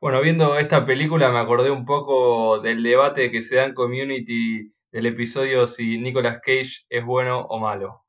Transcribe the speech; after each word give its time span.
Bueno, 0.00 0.22
viendo 0.22 0.58
esta 0.58 0.86
película 0.86 1.30
me 1.30 1.40
acordé 1.40 1.70
un 1.70 1.84
poco 1.84 2.58
del 2.60 2.82
debate 2.82 3.30
que 3.30 3.42
se 3.42 3.56
da 3.56 3.66
en 3.66 3.74
Community 3.74 4.72
del 4.90 5.04
episodio 5.04 5.66
si 5.66 5.98
Nicolas 5.98 6.40
Cage 6.40 6.86
es 6.88 7.04
bueno 7.04 7.40
o 7.40 7.58
malo. 7.58 8.06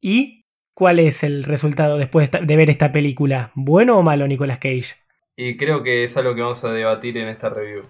¿Y 0.00 0.46
cuál 0.72 0.98
es 1.00 1.22
el 1.22 1.42
resultado 1.42 1.98
después 1.98 2.30
de 2.30 2.56
ver 2.56 2.70
esta 2.70 2.90
película? 2.90 3.52
¿Bueno 3.54 3.98
o 3.98 4.02
malo 4.02 4.26
Nicolas 4.26 4.58
Cage? 4.58 4.94
Y 5.36 5.58
creo 5.58 5.82
que 5.82 6.04
es 6.04 6.16
algo 6.16 6.34
que 6.34 6.40
vamos 6.40 6.64
a 6.64 6.72
debatir 6.72 7.18
en 7.18 7.28
esta 7.28 7.50
review. 7.50 7.84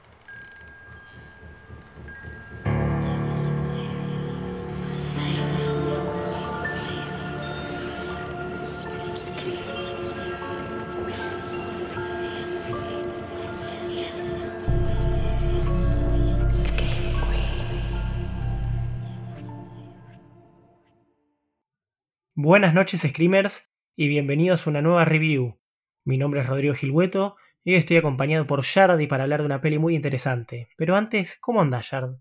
Buenas 22.45 22.75
noches 22.75 23.01
Screamers 23.01 23.71
y 23.97 24.07
bienvenidos 24.07 24.67
a 24.67 24.71
una 24.71 24.83
nueva 24.83 25.07
review. 25.07 25.59
Mi 26.05 26.19
nombre 26.19 26.43
es 26.43 26.47
Rodrigo 26.47 26.75
Gilhueto 26.75 27.37
y 27.65 27.75
estoy 27.75 27.97
acompañado 27.97 28.47
por 28.47 28.61
Yardi 28.63 29.07
para 29.07 29.23
hablar 29.23 29.41
de 29.41 29.47
una 29.47 29.63
peli 29.63 29.79
muy 29.79 29.95
interesante. 29.95 30.69
Pero 30.77 30.95
antes, 30.95 31.39
¿cómo 31.41 31.63
anda 31.63 31.81
Yard? 31.81 32.19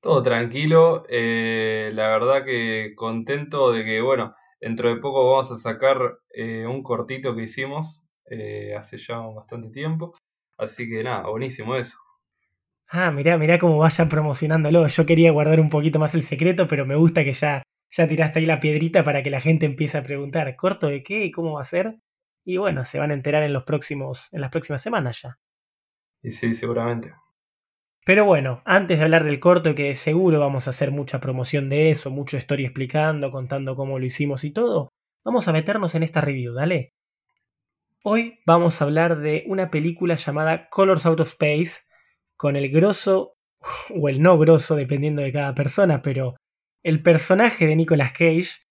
Todo 0.00 0.22
tranquilo, 0.22 1.02
eh, 1.08 1.90
la 1.94 2.10
verdad 2.10 2.44
que 2.44 2.92
contento 2.94 3.72
de 3.72 3.84
que, 3.84 4.00
bueno, 4.00 4.36
dentro 4.60 4.88
de 4.88 5.00
poco 5.00 5.28
vamos 5.28 5.50
a 5.50 5.56
sacar 5.56 5.98
eh, 6.32 6.64
un 6.64 6.84
cortito 6.84 7.34
que 7.34 7.42
hicimos 7.42 8.06
eh, 8.30 8.72
hace 8.78 8.98
ya 8.98 9.18
bastante 9.18 9.70
tiempo. 9.70 10.14
Así 10.56 10.88
que 10.88 11.02
nada, 11.02 11.28
buenísimo 11.28 11.74
eso. 11.74 11.98
Ah, 12.88 13.10
mirá, 13.10 13.36
mirá 13.36 13.58
cómo 13.58 13.78
vayan 13.78 14.08
promocionándolo. 14.08 14.86
Yo 14.86 15.06
quería 15.06 15.32
guardar 15.32 15.58
un 15.58 15.70
poquito 15.70 15.98
más 15.98 16.14
el 16.14 16.22
secreto, 16.22 16.68
pero 16.68 16.86
me 16.86 16.94
gusta 16.94 17.24
que 17.24 17.32
ya 17.32 17.64
ya 17.90 18.08
tiraste 18.08 18.40
ahí 18.40 18.46
la 18.46 18.60
piedrita 18.60 19.04
para 19.04 19.22
que 19.22 19.30
la 19.30 19.40
gente 19.40 19.66
empiece 19.66 19.98
a 19.98 20.02
preguntar, 20.02 20.54
¿corto 20.56 20.88
de 20.88 21.02
qué? 21.02 21.30
¿Cómo 21.30 21.54
va 21.54 21.62
a 21.62 21.64
ser? 21.64 21.98
Y 22.44 22.58
bueno, 22.58 22.84
se 22.84 22.98
van 22.98 23.10
a 23.10 23.14
enterar 23.14 23.42
en 23.42 23.52
los 23.52 23.64
próximos, 23.64 24.32
en 24.32 24.40
las 24.40 24.50
próximas 24.50 24.82
semanas 24.82 25.22
ya. 25.22 25.38
Y 26.22 26.32
sí, 26.32 26.54
seguramente. 26.54 27.12
Pero 28.04 28.24
bueno, 28.24 28.62
antes 28.64 28.98
de 28.98 29.04
hablar 29.04 29.24
del 29.24 29.40
corto, 29.40 29.74
que 29.74 29.94
seguro 29.96 30.38
vamos 30.38 30.66
a 30.66 30.70
hacer 30.70 30.92
mucha 30.92 31.18
promoción 31.18 31.68
de 31.68 31.90
eso, 31.90 32.10
mucho 32.10 32.36
story 32.36 32.64
explicando, 32.64 33.32
contando 33.32 33.74
cómo 33.74 33.98
lo 33.98 34.06
hicimos 34.06 34.44
y 34.44 34.52
todo, 34.52 34.90
vamos 35.24 35.48
a 35.48 35.52
meternos 35.52 35.96
en 35.96 36.04
esta 36.04 36.20
review, 36.20 36.54
dale. 36.54 36.94
Hoy 38.04 38.38
vamos 38.46 38.80
a 38.80 38.84
hablar 38.84 39.16
de 39.18 39.42
una 39.48 39.72
película 39.72 40.14
llamada 40.14 40.68
Colors 40.68 41.04
Out 41.04 41.18
of 41.18 41.28
Space, 41.28 41.88
con 42.36 42.54
el 42.54 42.70
grosso, 42.70 43.34
o 44.00 44.08
el 44.08 44.22
no 44.22 44.38
grosso, 44.38 44.76
dependiendo 44.76 45.22
de 45.22 45.32
cada 45.32 45.52
persona, 45.56 46.00
pero 46.00 46.36
el 46.86 47.02
personaje 47.02 47.66
de 47.66 47.74
Nicolas 47.74 48.12
Cage 48.12 48.62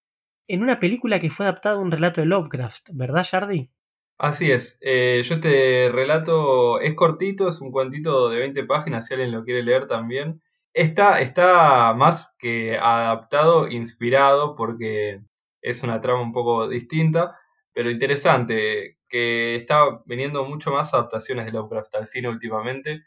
en 0.48 0.64
una 0.64 0.80
película 0.80 1.20
que 1.20 1.30
fue 1.30 1.48
adaptada 1.48 1.76
a 1.76 1.80
un 1.80 1.92
relato 1.92 2.22
de 2.22 2.28
Lovecraft, 2.28 2.92
¿verdad, 2.94 3.26
Jardy? 3.30 3.70
Así 4.18 4.50
es. 4.50 4.80
Eh, 4.84 5.22
yo 5.26 5.36
este 5.36 5.90
relato 5.92 6.80
es 6.80 6.96
cortito, 6.96 7.50
es 7.50 7.60
un 7.60 7.74
cuentito 7.74 8.30
de 8.30 8.40
20 8.40 8.64
páginas, 8.64 9.06
si 9.06 9.16
alguien 9.16 9.34
lo 9.34 9.44
quiere 9.44 9.64
leer 9.64 9.90
también. 9.90 10.42
Está, 10.72 11.20
está 11.20 11.94
más 11.94 12.38
que 12.40 12.78
adaptado, 12.78 13.68
inspirado, 13.68 14.56
porque 14.56 15.20
es 15.62 15.84
una 15.84 16.00
trama 16.00 16.22
un 16.22 16.32
poco 16.32 16.70
distinta, 16.70 17.38
pero 17.74 17.92
interesante, 17.92 18.98
que 19.10 19.56
está 19.56 19.82
viniendo 20.06 20.46
mucho 20.46 20.72
más 20.72 20.94
adaptaciones 20.94 21.48
de 21.48 21.52
Lovecraft 21.52 21.94
al 21.96 22.08
cine 22.08 22.30
últimamente. 22.30 23.04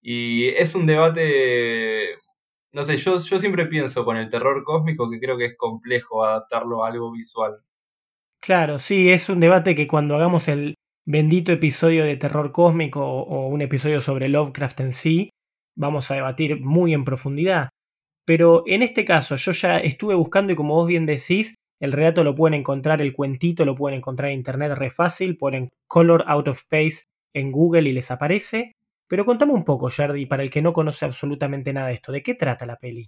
Y 0.00 0.48
es 0.48 0.74
un 0.74 0.86
debate 0.86 2.18
no 2.72 2.84
sé, 2.84 2.96
yo, 2.96 3.18
yo 3.18 3.38
siempre 3.38 3.66
pienso 3.66 4.04
con 4.04 4.16
el 4.16 4.28
terror 4.28 4.62
cósmico 4.64 5.10
que 5.10 5.20
creo 5.20 5.36
que 5.38 5.46
es 5.46 5.56
complejo 5.56 6.24
adaptarlo 6.24 6.84
a 6.84 6.88
algo 6.88 7.12
visual. 7.12 7.58
Claro, 8.40 8.78
sí, 8.78 9.10
es 9.10 9.28
un 9.28 9.40
debate 9.40 9.74
que 9.74 9.86
cuando 9.86 10.16
hagamos 10.16 10.48
el 10.48 10.74
bendito 11.06 11.52
episodio 11.52 12.04
de 12.04 12.16
terror 12.16 12.52
cósmico 12.52 13.04
o 13.04 13.48
un 13.48 13.62
episodio 13.62 14.00
sobre 14.00 14.28
Lovecraft 14.28 14.80
en 14.80 14.92
sí, 14.92 15.30
vamos 15.76 16.10
a 16.10 16.16
debatir 16.16 16.60
muy 16.60 16.92
en 16.92 17.04
profundidad. 17.04 17.70
Pero 18.26 18.62
en 18.66 18.82
este 18.82 19.04
caso 19.04 19.36
yo 19.36 19.52
ya 19.52 19.78
estuve 19.78 20.14
buscando 20.14 20.52
y 20.52 20.56
como 20.56 20.74
vos 20.74 20.86
bien 20.86 21.06
decís, 21.06 21.54
el 21.80 21.92
relato 21.92 22.24
lo 22.24 22.34
pueden 22.34 22.60
encontrar, 22.60 23.00
el 23.00 23.12
cuentito 23.12 23.64
lo 23.64 23.74
pueden 23.74 23.98
encontrar 23.98 24.30
en 24.30 24.38
internet 24.38 24.72
re 24.74 24.90
fácil, 24.90 25.36
ponen 25.36 25.70
Color 25.88 26.24
Out 26.26 26.48
of 26.48 26.58
Space 26.58 27.04
en 27.34 27.52
Google 27.52 27.88
y 27.88 27.92
les 27.92 28.10
aparece. 28.10 28.72
Pero 29.08 29.24
contame 29.24 29.52
un 29.52 29.64
poco, 29.64 29.88
Jardy, 29.88 30.26
para 30.26 30.42
el 30.42 30.50
que 30.50 30.62
no 30.62 30.72
conoce 30.72 31.04
absolutamente 31.04 31.72
nada 31.72 31.88
de 31.88 31.94
esto, 31.94 32.12
¿de 32.12 32.20
qué 32.20 32.34
trata 32.34 32.66
la 32.66 32.76
peli? 32.76 33.06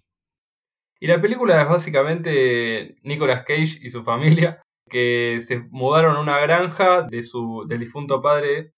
Y 0.98 1.06
la 1.06 1.20
película 1.20 1.60
es 1.62 1.68
básicamente 1.68 2.96
Nicolas 3.02 3.44
Cage 3.44 3.78
y 3.80 3.90
su 3.90 4.02
familia, 4.02 4.62
que 4.88 5.38
se 5.40 5.60
mudaron 5.70 6.16
a 6.16 6.20
una 6.20 6.38
granja 6.40 7.02
de 7.02 7.22
su, 7.22 7.64
del 7.68 7.80
difunto 7.80 8.20
padre 8.20 8.72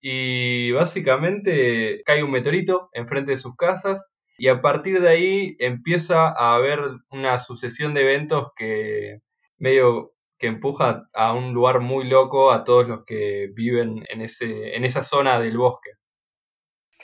y 0.00 0.72
básicamente 0.72 2.02
cae 2.04 2.22
un 2.22 2.32
meteorito 2.32 2.90
enfrente 2.92 3.30
de 3.32 3.36
sus 3.36 3.54
casas 3.56 4.12
y 4.36 4.48
a 4.48 4.60
partir 4.60 5.00
de 5.00 5.08
ahí 5.08 5.56
empieza 5.60 6.28
a 6.28 6.54
haber 6.56 6.80
una 7.10 7.38
sucesión 7.38 7.94
de 7.94 8.02
eventos 8.02 8.50
que 8.56 9.20
medio 9.58 10.12
que 10.38 10.48
empuja 10.48 11.08
a 11.14 11.32
un 11.32 11.54
lugar 11.54 11.78
muy 11.78 12.04
loco 12.04 12.50
a 12.50 12.64
todos 12.64 12.88
los 12.88 13.04
que 13.04 13.48
viven 13.54 14.04
en, 14.08 14.22
ese, 14.22 14.74
en 14.76 14.84
esa 14.84 15.04
zona 15.04 15.38
del 15.38 15.56
bosque. 15.56 15.90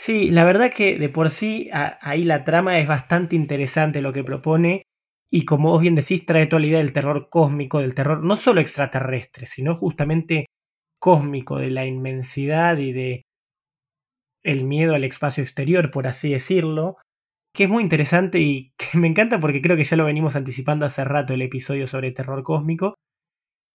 Sí, 0.01 0.31
la 0.31 0.45
verdad 0.45 0.71
que 0.73 0.97
de 0.97 1.09
por 1.09 1.29
sí 1.29 1.71
ahí 1.73 2.23
la 2.23 2.45
trama 2.45 2.79
es 2.79 2.87
bastante 2.87 3.35
interesante 3.35 4.01
lo 4.01 4.13
que 4.13 4.23
propone 4.23 4.85
y 5.29 5.45
como 5.45 5.71
vos 5.71 5.83
bien 5.83 5.97
decís 5.97 6.25
trae 6.25 6.47
toda 6.47 6.61
la 6.61 6.69
idea 6.69 6.79
del 6.79 6.93
terror 6.93 7.29
cósmico, 7.29 7.81
del 7.81 7.97
terror 7.97 8.23
no 8.23 8.37
solo 8.37 8.61
extraterrestre, 8.61 9.47
sino 9.47 9.75
justamente 9.75 10.47
cósmico, 11.01 11.59
de 11.59 11.71
la 11.71 11.85
inmensidad 11.85 12.79
y 12.79 12.93
de 12.93 13.23
el 14.45 14.63
miedo 14.63 14.95
al 14.95 15.03
espacio 15.03 15.43
exterior, 15.43 15.91
por 15.91 16.07
así 16.07 16.31
decirlo, 16.31 16.97
que 17.53 17.65
es 17.65 17.71
muy 17.71 17.83
interesante 17.83 18.39
y 18.39 18.73
que 18.79 18.99
me 18.99 19.09
encanta 19.09 19.41
porque 19.41 19.61
creo 19.61 19.77
que 19.77 19.83
ya 19.83 19.97
lo 19.97 20.05
venimos 20.05 20.37
anticipando 20.37 20.87
hace 20.87 21.03
rato 21.03 21.35
el 21.35 21.43
episodio 21.43 21.89
sobre 21.89 22.13
terror 22.13 22.45
cósmico, 22.45 22.95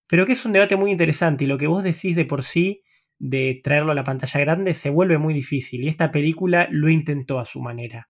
pero 0.07 0.25
que 0.25 0.31
es 0.31 0.45
un 0.45 0.53
debate 0.53 0.77
muy 0.77 0.91
interesante 0.91 1.43
y 1.43 1.47
lo 1.47 1.57
que 1.57 1.67
vos 1.67 1.83
decís 1.83 2.15
de 2.15 2.23
por 2.23 2.43
sí 2.43 2.81
de 3.19 3.61
traerlo 3.63 3.91
a 3.91 3.95
la 3.95 4.03
pantalla 4.03 4.39
grande 4.39 4.73
se 4.73 4.89
vuelve 4.89 5.17
muy 5.17 5.33
difícil 5.33 5.83
y 5.83 5.87
esta 5.87 6.11
película 6.11 6.67
lo 6.71 6.89
intentó 6.89 7.39
a 7.39 7.45
su 7.45 7.61
manera. 7.61 8.09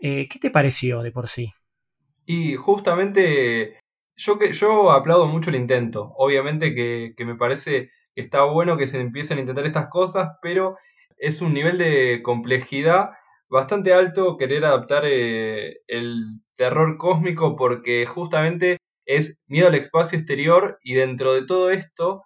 Eh, 0.00 0.28
¿Qué 0.28 0.38
te 0.38 0.50
pareció 0.50 1.02
de 1.02 1.12
por 1.12 1.26
sí? 1.26 1.48
Y 2.26 2.56
justamente 2.56 3.78
yo, 4.16 4.38
que, 4.38 4.52
yo 4.52 4.90
aplaudo 4.90 5.26
mucho 5.26 5.50
el 5.50 5.56
intento. 5.56 6.12
Obviamente 6.16 6.74
que, 6.74 7.24
me 7.24 7.36
parece 7.36 7.90
que 8.14 8.20
está 8.20 8.44
bueno 8.44 8.76
que 8.76 8.86
se 8.86 9.00
empiecen 9.00 9.38
a 9.38 9.40
intentar 9.42 9.66
estas 9.66 9.88
cosas, 9.88 10.30
pero 10.42 10.76
es 11.18 11.42
un 11.42 11.54
nivel 11.54 11.78
de 11.78 12.20
complejidad 12.22 13.10
bastante 13.48 13.92
alto 13.92 14.36
querer 14.36 14.64
adaptar 14.64 15.04
eh, 15.04 15.80
el 15.86 16.40
terror 16.56 16.96
cósmico 16.96 17.54
porque 17.54 18.06
justamente 18.06 18.78
es 19.04 19.44
miedo 19.48 19.68
al 19.68 19.74
espacio 19.74 20.18
exterior 20.18 20.78
y 20.82 20.94
dentro 20.94 21.34
de 21.34 21.44
todo 21.44 21.70
esto 21.70 22.22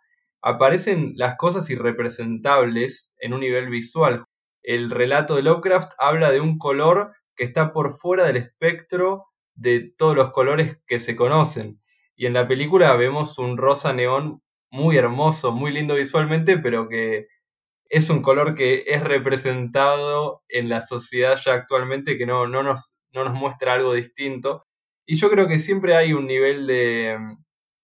aparecen 0.47 1.15
las 1.17 1.37
cosas 1.37 1.69
irrepresentables 1.71 3.13
en 3.19 3.35
un 3.35 3.41
nivel 3.41 3.69
visual. 3.69 4.25
El 4.63 4.93
relato 4.93 5.35
de 5.35 5.43
Lovecraft 5.43 5.91
habla 5.99 6.31
de 6.31 6.41
un 6.41 6.57
color 6.57 7.13
que 7.35 7.43
está 7.43 7.73
por 7.73 7.95
fuera 7.95 8.27
del 8.27 8.37
espectro 8.37 9.25
de 9.57 9.93
todos 9.99 10.15
los 10.15 10.31
colores 10.31 10.79
que 10.87 11.01
se 11.01 11.17
conocen. 11.17 11.81
Y 12.15 12.27
en 12.27 12.33
la 12.33 12.47
película 12.47 12.95
vemos 12.95 13.41
un 13.41 13.57
rosa 13.57 13.93
neón 13.93 14.41
muy 14.71 14.97
hermoso, 14.97 15.51
muy 15.51 15.73
lindo 15.73 15.97
visualmente, 15.97 16.59
pero 16.59 16.89
que 16.89 17.27
es 17.89 18.09
un 18.09 18.23
color 18.23 18.55
que 18.55 18.85
es 18.87 19.03
representado 19.03 20.45
en 20.49 20.69
la 20.69 20.81
sociedad 20.81 21.37
ya 21.45 21.55
actualmente, 21.55 22.17
que 22.17 22.27
no, 22.27 22.47
no, 22.47 22.63
nos, 22.63 23.01
no 23.11 23.25
nos 23.25 23.35
muestra 23.35 23.73
algo 23.73 23.95
distinto. 23.95 24.63
Y 25.07 25.17
yo 25.17 25.29
creo 25.29 25.49
que 25.49 25.59
siempre 25.59 25.97
hay 25.97 26.13
un 26.13 26.29
nivel 26.29 26.69
de, 26.69 27.19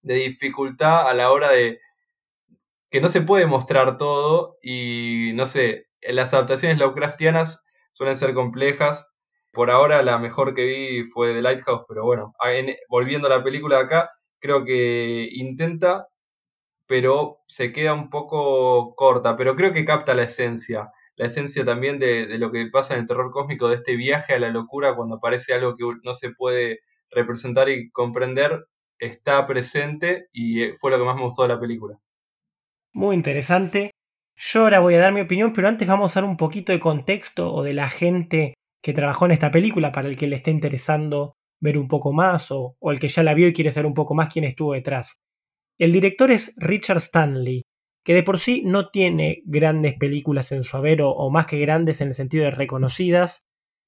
de 0.03 0.15
dificultad 0.15 1.09
a 1.09 1.13
la 1.13 1.33
hora 1.33 1.51
de 1.51 1.81
que 2.93 3.01
no 3.01 3.09
se 3.09 3.23
puede 3.23 3.47
mostrar 3.47 3.97
todo 3.97 4.59
y 4.63 5.33
no 5.35 5.47
sé, 5.47 5.87
las 6.03 6.35
adaptaciones 6.35 6.79
Lovecraftianas 6.79 7.67
suelen 7.91 8.17
ser 8.17 8.35
complejas. 8.35 9.11
Por 9.53 9.71
ahora 9.71 10.03
la 10.03 10.19
mejor 10.19 10.55
que 10.55 10.65
vi 10.67 11.05
fue 11.05 11.33
The 11.35 11.43
Lighthouse, 11.43 11.85
pero 11.89 12.05
bueno, 12.05 12.35
volviendo 12.89 13.29
a 13.29 13.31
la 13.31 13.43
película 13.45 13.79
de 13.79 13.85
acá, 13.85 14.11
creo 14.41 14.65
que 14.65 15.29
intenta, 15.33 16.09
pero 16.87 17.41
se 17.47 17.73
queda 17.73 17.95
un 17.95 18.11
poco 18.11 18.95
corta, 18.95 19.37
pero 19.37 19.57
creo 19.57 19.73
que 19.73 19.85
capta 19.85 20.15
la 20.15 20.25
esencia, 20.25 20.91
la 21.17 21.27
esencia 21.27 21.65
también 21.65 21.99
de, 21.99 22.27
de 22.27 22.39
lo 22.39 22.53
que 22.53 22.67
pasa 22.67 22.95
en 22.95 23.01
el 23.01 23.07
terror 23.07 23.31
cósmico, 23.31 23.69
de 23.69 23.77
este 23.77 23.97
viaje 23.97 24.35
a 24.35 24.39
la 24.39 24.51
locura 24.51 24.97
cuando 24.97 25.17
aparece 25.17 25.55
algo 25.55 25.75
que 25.77 25.85
no 26.03 26.15
se 26.15 26.33
puede 26.33 26.81
representar 27.11 27.69
y 27.71 27.91
comprender, 27.91 28.67
está 28.99 29.47
presente 29.47 30.29
y 30.33 30.73
fue 30.77 30.91
lo 30.91 30.99
que 30.99 31.05
más 31.05 31.17
me 31.17 31.23
gustó 31.25 31.43
de 31.43 31.49
la 31.49 31.61
película. 31.61 31.99
Muy 32.95 33.17
interesante. 33.17 33.91
Yo 34.37 34.63
ahora 34.63 34.81
voy 34.81 34.95
a 34.95 35.01
dar 35.01 35.13
mi 35.13 35.21
opinión, 35.21 35.53
pero 35.53 35.69
antes 35.69 35.89
vamos 35.89 36.17
a 36.17 36.21
dar 36.21 36.29
un 36.29 36.37
poquito 36.37 36.73
de 36.73 36.81
contexto 36.81 37.53
o 37.53 37.63
de 37.63 37.73
la 37.73 37.89
gente 37.89 38.55
que 38.83 38.93
trabajó 38.93 39.27
en 39.27 39.33
esta 39.33 39.51
película 39.51 39.93
para 39.93 40.09
el 40.09 40.17
que 40.17 40.27
le 40.27 40.37
esté 40.37 40.51
interesando 40.51 41.35
ver 41.61 41.79
un 41.79 41.89
poco 41.89 42.13
más 42.13 42.51
o, 42.51 42.77
o 42.81 42.91
el 42.91 42.99
que 42.99 43.09
ya 43.09 43.23
la 43.23 43.35
vio 43.35 43.49
y 43.49 43.53
quiere 43.53 43.71
saber 43.71 43.87
un 43.87 43.95
poco 43.95 44.15
más 44.15 44.29
quién 44.29 44.45
estuvo 44.45 44.75
detrás. 44.75 45.17
El 45.79 45.93
director 45.93 46.31
es 46.31 46.57
Richard 46.59 46.99
Stanley, 46.99 47.63
que 48.05 48.15
de 48.15 48.23
por 48.23 48.39
sí 48.39 48.63
no 48.65 48.91
tiene 48.91 49.43
grandes 49.45 49.95
películas 49.95 50.53
en 50.53 50.65
su 50.65 50.77
haber 50.77 51.01
o, 51.03 51.31
más 51.31 51.47
que 51.47 51.59
grandes 51.59 52.01
en 52.01 52.09
el 52.09 52.15
sentido 52.15 52.45
de 52.45 52.51
reconocidas. 52.51 53.43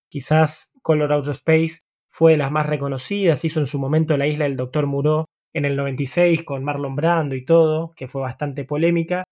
Quizás 0.09 0.79
Color 0.83 1.13
Out 1.13 1.25
of 1.25 1.31
Space 1.31 1.81
fue 2.09 2.33
de 2.33 2.39
las 2.39 2.53
más 2.53 2.67
reconocidas, 2.67 3.45
hizo 3.45 3.61
en 3.61 3.67
su 3.67 3.79
momento 3.79 4.17
La 4.17 4.29
isla 4.29 4.45
del 4.45 4.57
Doctor 4.57 4.87
Muró 4.87 5.27
en 5.55 5.65
el 5.65 5.77
96 5.77 6.43
con 6.43 6.65
Marlon 6.65 6.97
Brando 6.97 7.35
y 7.35 7.45
todo, 7.45 7.95
que 7.97 8.09
fue 8.09 8.21
bastante 8.21 8.65
polémica. 8.65 9.25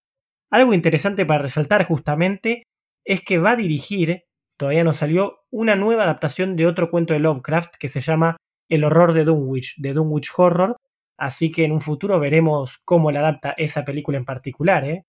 Algo 0.50 0.72
interesante 0.72 1.26
para 1.26 1.42
resaltar 1.42 1.84
justamente 1.84 2.62
es 3.04 3.22
que 3.22 3.38
va 3.38 3.50
a 3.50 3.56
dirigir, 3.56 4.24
todavía 4.56 4.84
no 4.84 4.94
salió, 4.94 5.40
una 5.50 5.76
nueva 5.76 6.04
adaptación 6.04 6.56
de 6.56 6.66
otro 6.66 6.90
cuento 6.90 7.12
de 7.12 7.20
Lovecraft 7.20 7.74
que 7.78 7.88
se 7.88 8.00
llama 8.00 8.36
El 8.70 8.84
horror 8.84 9.12
de 9.12 9.24
Dunwich, 9.24 9.74
de 9.78 9.92
Dunwich 9.92 10.30
Horror, 10.36 10.76
Así 11.22 11.52
que 11.52 11.64
en 11.64 11.70
un 11.70 11.80
futuro 11.80 12.18
veremos 12.18 12.78
cómo 12.78 13.12
le 13.12 13.20
adapta 13.20 13.54
esa 13.56 13.84
película 13.84 14.18
en 14.18 14.24
particular, 14.24 14.84
¿eh? 14.84 15.04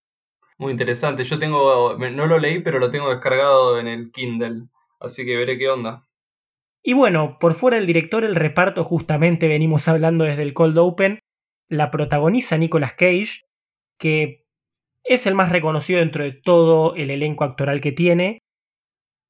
Muy 0.59 0.71
interesante. 0.71 1.23
Yo 1.23 1.39
tengo, 1.39 1.97
no 1.97 2.27
lo 2.27 2.37
leí, 2.37 2.61
pero 2.61 2.77
lo 2.77 2.91
tengo 2.91 3.09
descargado 3.09 3.79
en 3.79 3.87
el 3.87 4.11
Kindle. 4.11 4.67
Así 4.99 5.25
que 5.25 5.35
veré 5.35 5.57
qué 5.57 5.69
onda. 5.69 6.05
Y 6.83 6.93
bueno, 6.93 7.37
por 7.39 7.53
fuera 7.53 7.77
del 7.77 7.87
director, 7.87 8.23
el 8.23 8.35
reparto 8.35 8.83
justamente 8.83 9.47
venimos 9.47 9.87
hablando 9.87 10.25
desde 10.25 10.43
el 10.43 10.53
Cold 10.53 10.77
Open. 10.77 11.19
La 11.69 11.89
protagoniza 11.89 12.57
Nicolas 12.57 12.93
Cage, 12.93 13.45
que 13.97 14.45
es 15.03 15.25
el 15.25 15.35
más 15.35 15.51
reconocido 15.51 15.99
dentro 15.99 16.23
de 16.23 16.33
todo 16.33 16.95
el 16.95 17.09
elenco 17.09 17.45
actoral 17.45 17.81
que 17.81 17.93
tiene 17.93 18.43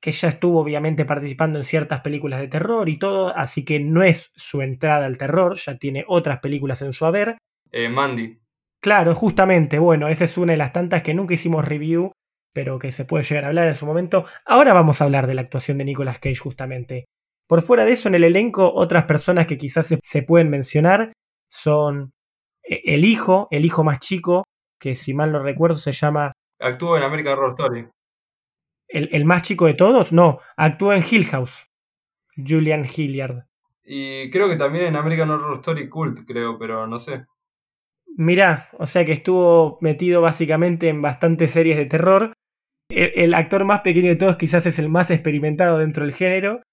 que 0.04 0.12
ya 0.12 0.28
estuvo 0.28 0.60
obviamente 0.60 1.06
participando 1.06 1.60
en 1.60 1.64
ciertas 1.64 2.02
películas 2.02 2.42
de 2.42 2.50
terror 2.50 2.90
y 2.90 3.00
todo, 3.00 3.34
así 3.38 3.64
que 3.64 3.80
no 3.80 4.04
es 4.04 4.34
su 4.36 4.62
entrada 4.62 5.06
al 5.06 5.18
terror, 5.18 5.56
ya 5.56 5.78
tiene 5.78 6.04
otras 6.10 6.42
películas 6.42 6.82
en 6.82 6.92
su 6.92 7.06
haber. 7.06 7.38
Eh, 7.72 7.88
Mandy. 7.88 8.38
Claro, 8.82 9.16
justamente, 9.16 9.80
bueno, 9.80 10.10
esa 10.10 10.26
es 10.26 10.38
una 10.38 10.52
de 10.52 10.58
las 10.58 10.74
tantas 10.74 11.04
que 11.04 11.14
nunca 11.14 11.36
hicimos 11.36 11.66
review, 11.66 12.12
pero 12.54 12.80
que 12.80 12.92
se 12.92 13.06
puede 13.06 13.24
llegar 13.24 13.46
a 13.46 13.48
hablar 13.48 13.70
en 13.70 13.76
su 13.76 13.86
momento. 13.86 14.26
Ahora 14.46 14.74
vamos 14.74 15.02
a 15.02 15.06
hablar 15.06 15.26
de 15.26 15.36
la 15.36 15.42
actuación 15.42 15.78
de 15.78 15.86
Nicolas 15.86 16.20
Cage 16.20 16.36
justamente. 16.36 17.06
Por 17.54 17.62
fuera 17.62 17.86
de 17.86 17.92
eso, 17.92 18.10
en 18.10 18.16
el 18.16 18.24
elenco, 18.24 18.74
otras 18.74 19.06
personas 19.06 19.46
que 19.46 19.58
quizás 19.58 19.86
se, 19.86 20.00
se 20.02 20.24
pueden 20.24 20.50
mencionar 20.50 21.14
son 21.52 22.12
eh, 22.64 22.82
el 22.86 23.06
hijo, 23.06 23.48
el 23.52 23.64
hijo 23.64 23.84
más 23.84 24.00
chico, 24.00 24.46
que 24.80 24.96
si 24.96 25.14
mal 25.14 25.32
no 25.32 25.38
recuerdo 25.38 25.76
se 25.76 25.92
llama... 25.92 26.32
Actúa 26.60 26.98
en 26.98 27.04
American 27.04 27.34
Horror 27.34 27.52
Story 27.52 27.88
el, 28.88 29.26
más 29.26 29.44
chico 29.44 29.68
de 29.68 29.76
todos, 29.76 30.14
no, 30.14 30.40
actúa 30.58 30.98
en 30.98 31.04
Hill 31.08 31.26
House, 31.26 31.68
Julian 32.36 32.86
Hilliard. 32.86 33.46
Y 33.86 34.32
creo 34.32 34.50
que 34.50 34.56
también 34.56 34.86
en 34.86 34.96
American 34.96 35.30
Horror 35.30 35.54
Story 35.54 35.88
Cult, 35.90 36.22
creo, 36.26 36.58
pero 36.58 36.88
no 36.88 36.98
sé. 36.98 37.24
Mirá, 38.18 38.66
o 38.80 38.88
sea 38.88 39.06
que 39.06 39.12
estuvo 39.12 39.78
metido 39.80 40.22
básicamente 40.22 40.90
en 40.90 41.04
bastantes 41.04 41.52
series 41.52 41.78
de 41.78 41.86
terror. 41.86 42.34
El, 42.90 43.12
el, 43.14 43.34
actor 43.36 43.64
más 43.64 43.82
pequeño 43.82 44.10
de 44.10 44.16
todos 44.16 44.38
quizás 44.38 44.66
es 44.66 44.80
el 44.80 44.90
más 44.90 45.12
experimentado 45.12 45.78
dentro 45.78 46.04
del 46.04 46.16
género. 46.16 46.64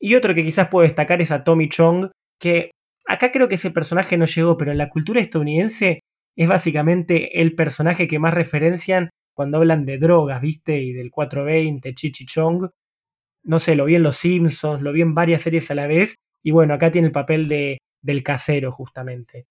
Y 0.00 0.14
otro 0.14 0.34
que 0.34 0.42
quizás 0.42 0.68
puedo 0.68 0.84
destacar 0.84 1.20
es 1.20 1.30
a 1.30 1.44
Tommy 1.44 1.68
Chong, 1.68 2.10
que 2.40 2.70
acá 3.06 3.30
creo 3.30 3.48
que 3.48 3.56
ese 3.56 3.70
personaje 3.70 4.16
no 4.16 4.24
llegó, 4.24 4.56
pero 4.56 4.72
en 4.72 4.78
la 4.78 4.88
cultura 4.88 5.20
estadounidense 5.20 6.00
es 6.36 6.48
básicamente 6.48 7.40
el 7.40 7.54
personaje 7.54 8.08
que 8.08 8.18
más 8.18 8.32
referencian 8.32 9.10
cuando 9.34 9.58
hablan 9.58 9.84
de 9.84 9.98
drogas, 9.98 10.40
¿viste? 10.40 10.80
Y 10.80 10.92
del 10.92 11.10
420, 11.10 11.94
Chichi 11.94 12.26
Chong. 12.26 12.68
No 13.42 13.58
sé, 13.58 13.74
lo 13.74 13.84
vi 13.84 13.96
en 13.96 14.02
Los 14.02 14.16
Simpsons, 14.16 14.82
lo 14.82 14.92
vi 14.92 15.02
en 15.02 15.14
varias 15.14 15.42
series 15.42 15.70
a 15.70 15.74
la 15.74 15.86
vez. 15.86 16.16
Y 16.42 16.50
bueno, 16.50 16.74
acá 16.74 16.90
tiene 16.90 17.06
el 17.06 17.12
papel 17.12 17.48
de, 17.48 17.78
del 18.02 18.22
casero, 18.22 18.72
justamente. 18.72 19.46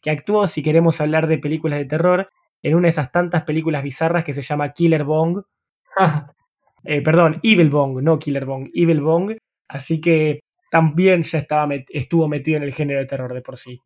Que 0.00 0.10
actuó, 0.10 0.46
si 0.46 0.62
queremos 0.62 1.00
hablar 1.00 1.26
de 1.26 1.38
películas 1.38 1.78
de 1.78 1.84
terror, 1.86 2.28
en 2.62 2.74
una 2.74 2.84
de 2.84 2.90
esas 2.90 3.12
tantas 3.12 3.44
películas 3.44 3.82
bizarras 3.82 4.24
que 4.24 4.32
se 4.32 4.42
llama 4.42 4.72
Killer 4.72 5.04
Bong. 5.04 5.42
Eh, 6.84 7.02
perdón, 7.02 7.40
Evil 7.42 7.70
Bong, 7.70 8.00
no 8.02 8.20
Killer 8.20 8.46
Bong, 8.46 8.70
Evil 8.72 9.00
Bong. 9.00 9.36
Así 9.68 10.00
que 10.00 10.40
también 10.70 11.22
ya 11.22 11.38
estaba 11.38 11.68
estuvo 11.90 12.28
metido 12.28 12.56
en 12.56 12.62
el 12.62 12.72
género 12.72 13.00
de 13.00 13.06
terror 13.06 13.32
de 13.34 13.42
por 13.42 13.58
sí. 13.58 13.80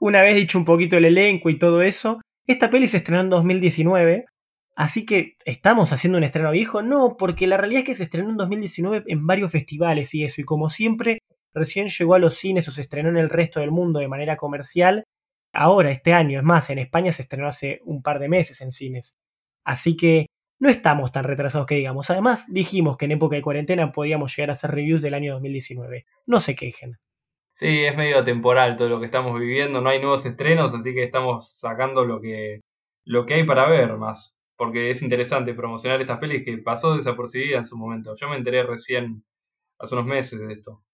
Una 0.00 0.22
vez 0.22 0.36
dicho 0.36 0.58
un 0.58 0.64
poquito 0.64 0.96
el 0.96 1.04
elenco 1.04 1.50
y 1.50 1.58
todo 1.58 1.82
eso, 1.82 2.20
esta 2.46 2.70
peli 2.70 2.86
se 2.86 2.96
estrenó 2.98 3.22
en 3.22 3.30
2019, 3.30 4.26
Así 4.74 5.04
que, 5.04 5.36
¿estamos 5.44 5.92
haciendo 5.92 6.18
un 6.18 6.24
estreno 6.24 6.50
viejo? 6.50 6.82
No, 6.82 7.16
porque 7.18 7.46
la 7.46 7.56
realidad 7.58 7.80
es 7.80 7.86
que 7.86 7.94
se 7.94 8.04
estrenó 8.04 8.30
en 8.30 8.36
2019 8.38 9.04
en 9.06 9.26
varios 9.26 9.52
festivales 9.52 10.14
y 10.14 10.24
eso, 10.24 10.40
y 10.40 10.44
como 10.44 10.70
siempre, 10.70 11.18
recién 11.52 11.88
llegó 11.88 12.14
a 12.14 12.18
los 12.18 12.34
cines 12.34 12.66
o 12.68 12.72
se 12.72 12.80
estrenó 12.80 13.10
en 13.10 13.18
el 13.18 13.28
resto 13.28 13.60
del 13.60 13.70
mundo 13.70 14.00
de 14.00 14.08
manera 14.08 14.36
comercial. 14.36 15.04
Ahora, 15.52 15.90
este 15.90 16.14
año, 16.14 16.38
es 16.38 16.44
más, 16.44 16.70
en 16.70 16.78
España 16.78 17.12
se 17.12 17.22
estrenó 17.22 17.48
hace 17.48 17.80
un 17.84 18.02
par 18.02 18.18
de 18.18 18.28
meses 18.30 18.62
en 18.62 18.70
cines. 18.70 19.14
Así 19.64 19.96
que 19.96 20.26
no 20.62 20.68
estamos 20.68 21.10
tan 21.10 21.24
retrasados 21.24 21.66
que 21.66 21.74
digamos. 21.74 22.08
Además, 22.12 22.52
dijimos 22.54 22.96
que 22.96 23.06
en 23.06 23.12
época 23.12 23.34
de 23.34 23.42
cuarentena 23.42 23.90
podíamos 23.90 24.36
llegar 24.36 24.50
a 24.50 24.52
hacer 24.52 24.70
reviews 24.70 25.02
del 25.02 25.14
año 25.14 25.32
2019. 25.32 26.06
No 26.26 26.38
se 26.38 26.54
quejen. 26.54 27.00
Sí, 27.52 27.84
es 27.84 27.96
medio 27.96 28.22
temporal 28.22 28.76
todo 28.76 28.88
lo 28.88 29.00
que 29.00 29.06
estamos 29.06 29.38
viviendo, 29.40 29.80
no 29.80 29.90
hay 29.90 29.98
nuevos 29.98 30.24
estrenos, 30.24 30.72
así 30.72 30.94
que 30.94 31.02
estamos 31.02 31.58
sacando 31.58 32.04
lo 32.04 32.20
que, 32.20 32.60
lo 33.04 33.26
que 33.26 33.34
hay 33.34 33.44
para 33.44 33.68
ver 33.68 33.96
más 33.96 34.38
porque 34.56 34.92
es 34.92 35.02
interesante 35.02 35.54
promocionar 35.54 36.00
estas 36.00 36.20
pelis 36.20 36.44
que 36.44 36.56
pasó 36.58 36.96
desapercibida 36.96 37.56
en 37.56 37.64
su 37.64 37.76
momento. 37.76 38.14
Yo 38.14 38.28
me 38.28 38.36
enteré 38.36 38.62
recién, 38.62 39.24
hace 39.80 39.96
unos 39.96 40.06
meses 40.06 40.38
de 40.38 40.52
esto. 40.52 40.84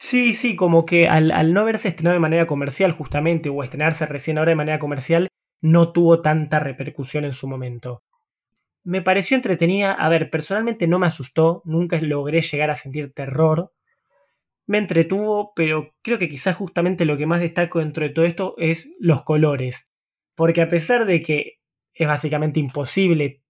Sí, 0.00 0.34
sí, 0.34 0.56
como 0.56 0.84
que 0.84 1.06
al, 1.06 1.30
al 1.30 1.52
no 1.52 1.60
haberse 1.60 1.86
estrenado 1.86 2.14
de 2.14 2.20
manera 2.20 2.48
comercial 2.48 2.90
justamente, 2.90 3.48
o 3.48 3.62
estrenarse 3.62 4.06
recién 4.06 4.38
ahora 4.38 4.50
de 4.50 4.56
manera 4.56 4.80
comercial, 4.80 5.28
no 5.62 5.92
tuvo 5.92 6.20
tanta 6.20 6.58
repercusión 6.58 7.24
en 7.24 7.32
su 7.32 7.46
momento. 7.46 8.02
Me 8.84 9.02
pareció 9.02 9.36
entretenida, 9.36 9.92
a 9.92 10.08
ver, 10.08 10.30
personalmente 10.30 10.86
no 10.86 10.98
me 10.98 11.06
asustó, 11.06 11.62
nunca 11.64 12.00
logré 12.00 12.40
llegar 12.40 12.70
a 12.70 12.74
sentir 12.74 13.12
terror. 13.12 13.72
Me 14.66 14.78
entretuvo, 14.78 15.52
pero 15.54 15.94
creo 16.02 16.18
que 16.18 16.28
quizás 16.28 16.56
justamente 16.56 17.04
lo 17.04 17.16
que 17.16 17.26
más 17.26 17.40
destaco 17.40 17.80
dentro 17.80 18.04
de 18.04 18.10
todo 18.10 18.24
esto 18.24 18.54
es 18.58 18.94
los 18.98 19.22
colores. 19.22 19.92
Porque 20.34 20.62
a 20.62 20.68
pesar 20.68 21.06
de 21.06 21.22
que 21.22 21.58
es 21.94 22.06
básicamente 22.06 22.60
imposible 22.60 23.42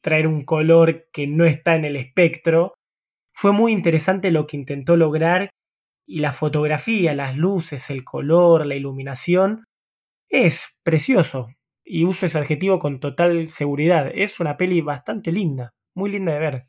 traer 0.00 0.26
un 0.26 0.44
color 0.44 1.08
que 1.12 1.26
no 1.26 1.44
está 1.44 1.74
en 1.74 1.84
el 1.84 1.96
espectro. 1.96 2.74
Fue 3.32 3.52
muy 3.52 3.72
interesante 3.72 4.30
lo 4.30 4.46
que 4.46 4.56
intentó 4.56 4.96
lograr 4.96 5.50
y 6.06 6.20
la 6.20 6.32
fotografía, 6.32 7.14
las 7.14 7.36
luces, 7.36 7.90
el 7.90 8.04
color, 8.04 8.66
la 8.66 8.74
iluminación, 8.74 9.64
es 10.28 10.80
precioso. 10.82 11.48
Y 11.92 12.04
uso 12.04 12.26
ese 12.26 12.38
adjetivo 12.38 12.78
con 12.78 13.00
total 13.00 13.48
seguridad. 13.48 14.12
Es 14.14 14.38
una 14.38 14.56
peli 14.56 14.80
bastante 14.80 15.32
linda, 15.32 15.74
muy 15.92 16.08
linda 16.08 16.32
de 16.32 16.38
ver. 16.38 16.62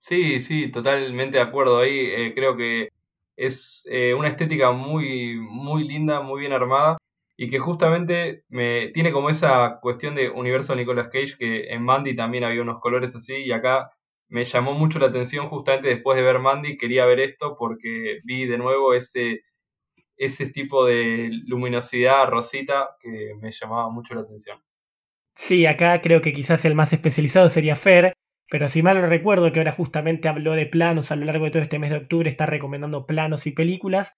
Sí, 0.00 0.40
sí, 0.40 0.70
totalmente 0.70 1.36
de 1.36 1.42
acuerdo 1.42 1.78
ahí. 1.78 1.94
Eh, 1.94 2.32
creo 2.34 2.56
que 2.56 2.88
es 3.36 3.86
eh, 3.92 4.14
una 4.14 4.28
estética 4.28 4.72
muy, 4.72 5.36
muy 5.36 5.86
linda, 5.86 6.22
muy 6.22 6.40
bien 6.40 6.54
armada 6.54 6.96
y 7.36 7.50
que 7.50 7.58
justamente 7.58 8.44
me 8.48 8.88
tiene 8.94 9.12
como 9.12 9.28
esa 9.28 9.78
cuestión 9.82 10.14
de 10.14 10.30
universo 10.30 10.74
Nicolas 10.74 11.08
Cage 11.08 11.36
que 11.38 11.64
en 11.74 11.82
Mandy 11.82 12.16
también 12.16 12.44
había 12.44 12.62
unos 12.62 12.80
colores 12.80 13.14
así 13.14 13.36
y 13.44 13.52
acá 13.52 13.90
me 14.28 14.44
llamó 14.44 14.72
mucho 14.72 14.98
la 15.00 15.08
atención 15.08 15.50
justamente 15.50 15.88
después 15.88 16.16
de 16.16 16.22
ver 16.22 16.38
Mandy 16.38 16.78
quería 16.78 17.04
ver 17.04 17.20
esto 17.20 17.56
porque 17.58 18.20
vi 18.24 18.46
de 18.46 18.56
nuevo 18.56 18.94
ese 18.94 19.42
ese 20.16 20.46
tipo 20.46 20.84
de 20.84 21.28
luminosidad 21.46 22.28
rosita 22.28 22.96
que 23.00 23.34
me 23.40 23.50
llamaba 23.50 23.90
mucho 23.90 24.14
la 24.14 24.22
atención. 24.22 24.58
Sí, 25.34 25.66
acá 25.66 26.00
creo 26.00 26.20
que 26.20 26.32
quizás 26.32 26.64
el 26.64 26.74
más 26.74 26.92
especializado 26.92 27.48
sería 27.48 27.74
Fer, 27.74 28.12
pero 28.48 28.68
si 28.68 28.82
mal 28.82 29.00
no 29.00 29.06
recuerdo 29.06 29.50
que 29.50 29.58
ahora 29.58 29.72
justamente 29.72 30.28
habló 30.28 30.52
de 30.52 30.66
planos 30.66 31.10
a 31.10 31.16
lo 31.16 31.24
largo 31.24 31.46
de 31.46 31.50
todo 31.50 31.62
este 31.62 31.78
mes 31.78 31.90
de 31.90 31.96
octubre, 31.96 32.30
está 32.30 32.46
recomendando 32.46 33.06
planos 33.06 33.46
y 33.46 33.52
películas, 33.52 34.14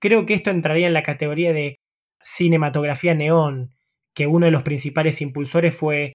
creo 0.00 0.26
que 0.26 0.34
esto 0.34 0.50
entraría 0.50 0.86
en 0.86 0.94
la 0.94 1.02
categoría 1.02 1.52
de 1.52 1.76
cinematografía 2.22 3.14
neón, 3.14 3.74
que 4.14 4.26
uno 4.26 4.46
de 4.46 4.52
los 4.52 4.62
principales 4.62 5.20
impulsores 5.22 5.76
fue 5.76 6.12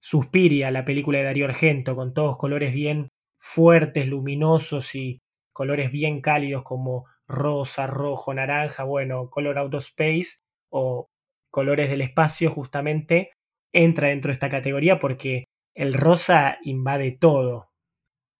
Suspiria, 0.00 0.70
la 0.70 0.84
película 0.86 1.18
de 1.18 1.24
Darío 1.24 1.44
Argento, 1.44 1.94
con 1.94 2.14
todos 2.14 2.38
colores 2.38 2.72
bien 2.72 3.10
fuertes, 3.36 4.08
luminosos 4.08 4.94
y 4.94 5.20
colores 5.52 5.92
bien 5.92 6.20
cálidos 6.20 6.62
como 6.62 7.04
rosa, 7.30 7.86
rojo, 7.86 8.34
naranja, 8.34 8.84
bueno, 8.84 9.28
Color 9.30 9.58
Out 9.58 9.74
of 9.74 9.82
Space 9.82 10.40
o 10.70 11.08
colores 11.50 11.90
del 11.90 12.02
espacio 12.02 12.50
justamente 12.50 13.32
entra 13.72 14.08
dentro 14.08 14.28
de 14.28 14.34
esta 14.34 14.50
categoría 14.50 14.98
porque 14.98 15.44
el 15.74 15.94
rosa 15.94 16.58
invade 16.62 17.16
todo. 17.18 17.66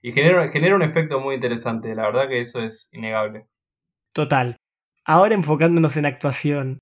Y 0.02 0.12
genera, 0.12 0.48
genera 0.48 0.76
un 0.76 0.82
efecto 0.82 1.20
muy 1.20 1.34
interesante, 1.34 1.94
la 1.94 2.04
verdad 2.04 2.28
que 2.28 2.40
eso 2.40 2.60
es 2.60 2.88
innegable. 2.92 3.46
Total. 4.12 4.56
Ahora 5.04 5.34
enfocándonos 5.34 5.96
en 5.96 6.06
actuación, 6.06 6.78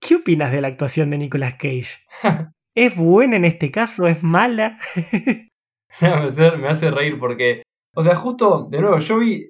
¿Qué 0.00 0.14
opinas 0.14 0.52
de 0.52 0.60
la 0.60 0.68
actuación 0.68 1.10
de 1.10 1.18
Nicolas 1.18 1.54
Cage? 1.54 2.06
¿Es 2.74 2.96
buena 2.96 3.36
en 3.36 3.44
este 3.44 3.70
caso? 3.70 4.06
¿Es 4.06 4.22
mala? 4.22 4.76
me 6.00 6.68
hace 6.68 6.90
reír 6.90 7.18
porque, 7.18 7.62
o 7.94 8.02
sea, 8.02 8.14
justo, 8.14 8.68
de 8.70 8.80
nuevo, 8.80 8.98
yo 8.98 9.18
vi 9.18 9.48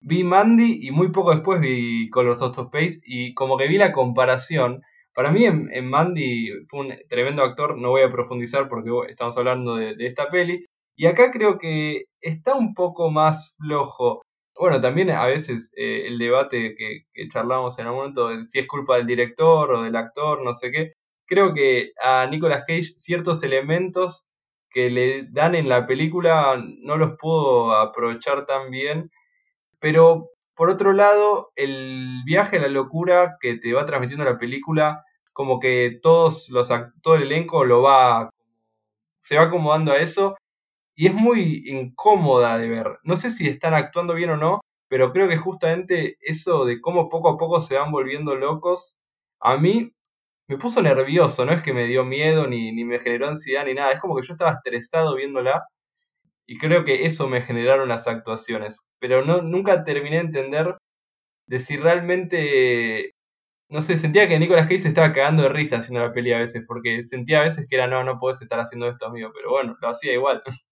vi 0.00 0.24
Mandy 0.24 0.86
y 0.86 0.90
muy 0.90 1.10
poco 1.10 1.32
después 1.32 1.60
vi 1.60 2.08
Colors 2.10 2.42
of 2.42 2.56
Space 2.58 3.00
y 3.04 3.34
como 3.34 3.56
que 3.56 3.68
vi 3.68 3.78
la 3.78 3.92
comparación. 3.92 4.82
Para 5.14 5.30
mí 5.32 5.44
en, 5.44 5.88
Mandy 5.88 6.50
fue 6.68 6.80
un 6.80 6.94
tremendo 7.08 7.42
actor, 7.42 7.76
no 7.76 7.90
voy 7.90 8.02
a 8.02 8.10
profundizar 8.10 8.68
porque 8.68 8.90
estamos 9.08 9.36
hablando 9.38 9.76
de, 9.76 9.94
esta 10.06 10.28
peli. 10.28 10.64
Y 10.96 11.06
acá 11.06 11.30
creo 11.30 11.58
que 11.58 12.04
está 12.20 12.54
un 12.54 12.74
poco 12.74 13.10
más 13.10 13.56
flojo. 13.58 14.22
Bueno, 14.56 14.80
también 14.80 15.10
a 15.10 15.26
veces 15.26 15.72
eh, 15.76 16.06
el 16.06 16.18
debate 16.18 16.74
que, 16.76 17.28
charlamos 17.28 17.78
en 17.78 17.86
algún 17.86 18.00
momento, 18.00 18.44
si 18.44 18.58
es 18.58 18.66
culpa 18.66 18.96
del 18.96 19.06
director 19.06 19.72
o 19.72 19.82
del 19.82 19.96
actor, 19.96 20.44
no 20.44 20.54
sé 20.54 20.70
qué. 20.72 20.92
Creo 21.26 21.52
que 21.54 21.92
a 22.02 22.26
Nicolas 22.26 22.64
Cage 22.66 22.94
ciertos 22.96 23.42
elementos 23.42 24.30
que 24.70 24.90
le 24.90 25.26
dan 25.30 25.54
en 25.54 25.68
la 25.68 25.86
película 25.86 26.62
no 26.82 26.96
los 26.96 27.16
pudo 27.18 27.74
aprovechar 27.74 28.46
tan 28.46 28.70
bien 28.70 29.10
pero 29.80 30.30
por 30.54 30.70
otro 30.70 30.92
lado, 30.92 31.52
el 31.56 32.22
viaje 32.24 32.56
a 32.56 32.60
la 32.62 32.68
locura 32.68 33.36
que 33.40 33.56
te 33.58 33.72
va 33.72 33.86
transmitiendo 33.86 34.24
la 34.24 34.38
película, 34.38 35.04
como 35.32 35.60
que 35.60 36.00
todos 36.02 36.48
los 36.50 36.68
todo 37.02 37.14
el 37.14 37.22
elenco 37.22 37.64
lo 37.64 37.82
va 37.82 38.30
se 39.20 39.36
va 39.38 39.44
acomodando 39.44 39.92
a 39.92 39.98
eso 39.98 40.36
y 40.96 41.06
es 41.06 41.14
muy 41.14 41.62
incómoda 41.66 42.58
de 42.58 42.68
ver. 42.68 42.98
No 43.04 43.16
sé 43.16 43.30
si 43.30 43.48
están 43.48 43.74
actuando 43.74 44.14
bien 44.14 44.30
o 44.30 44.36
no, 44.36 44.60
pero 44.88 45.12
creo 45.12 45.28
que 45.28 45.36
justamente 45.36 46.16
eso 46.20 46.64
de 46.64 46.80
cómo 46.80 47.08
poco 47.08 47.30
a 47.30 47.36
poco 47.36 47.60
se 47.60 47.76
van 47.76 47.92
volviendo 47.92 48.34
locos, 48.34 48.98
a 49.40 49.56
mí 49.58 49.92
me 50.48 50.58
puso 50.58 50.82
nervioso, 50.82 51.44
no 51.46 51.52
es 51.52 51.62
que 51.62 51.74
me 51.74 51.86
dio 51.86 52.04
miedo 52.04 52.48
ni, 52.48 52.72
ni 52.72 52.84
me 52.84 52.98
generó 52.98 53.28
ansiedad 53.28 53.64
ni 53.64 53.74
nada, 53.74 53.92
es 53.92 54.00
como 54.00 54.16
que 54.16 54.26
yo 54.26 54.32
estaba 54.32 54.52
estresado 54.52 55.14
viéndola 55.14 55.64
y 56.48 56.56
creo 56.56 56.84
que 56.84 57.04
eso 57.04 57.28
me 57.28 57.42
generaron 57.42 57.90
las 57.90 58.08
actuaciones. 58.08 58.90
Pero 58.98 59.24
no, 59.24 59.42
nunca 59.42 59.84
terminé 59.84 60.16
de 60.16 60.22
entender 60.22 60.78
de 61.46 61.58
si 61.58 61.76
realmente. 61.76 63.12
No 63.70 63.82
sé, 63.82 63.98
sentía 63.98 64.26
que 64.28 64.38
Nicolas 64.38 64.66
Cage 64.66 64.78
se 64.78 64.88
estaba 64.88 65.12
cagando 65.12 65.42
de 65.42 65.50
risa 65.50 65.76
haciendo 65.76 66.02
la 66.02 66.14
peli 66.14 66.32
a 66.32 66.38
veces, 66.38 66.64
porque 66.66 67.04
sentía 67.04 67.40
a 67.40 67.44
veces 67.44 67.66
que 67.68 67.76
era 67.76 67.86
no, 67.86 68.02
no 68.02 68.18
puedes 68.18 68.40
estar 68.40 68.58
haciendo 68.58 68.88
esto, 68.88 69.06
amigo, 69.06 69.30
pero 69.34 69.50
bueno, 69.50 69.76
lo 69.78 69.88
hacía 69.88 70.14
igual. 70.14 70.42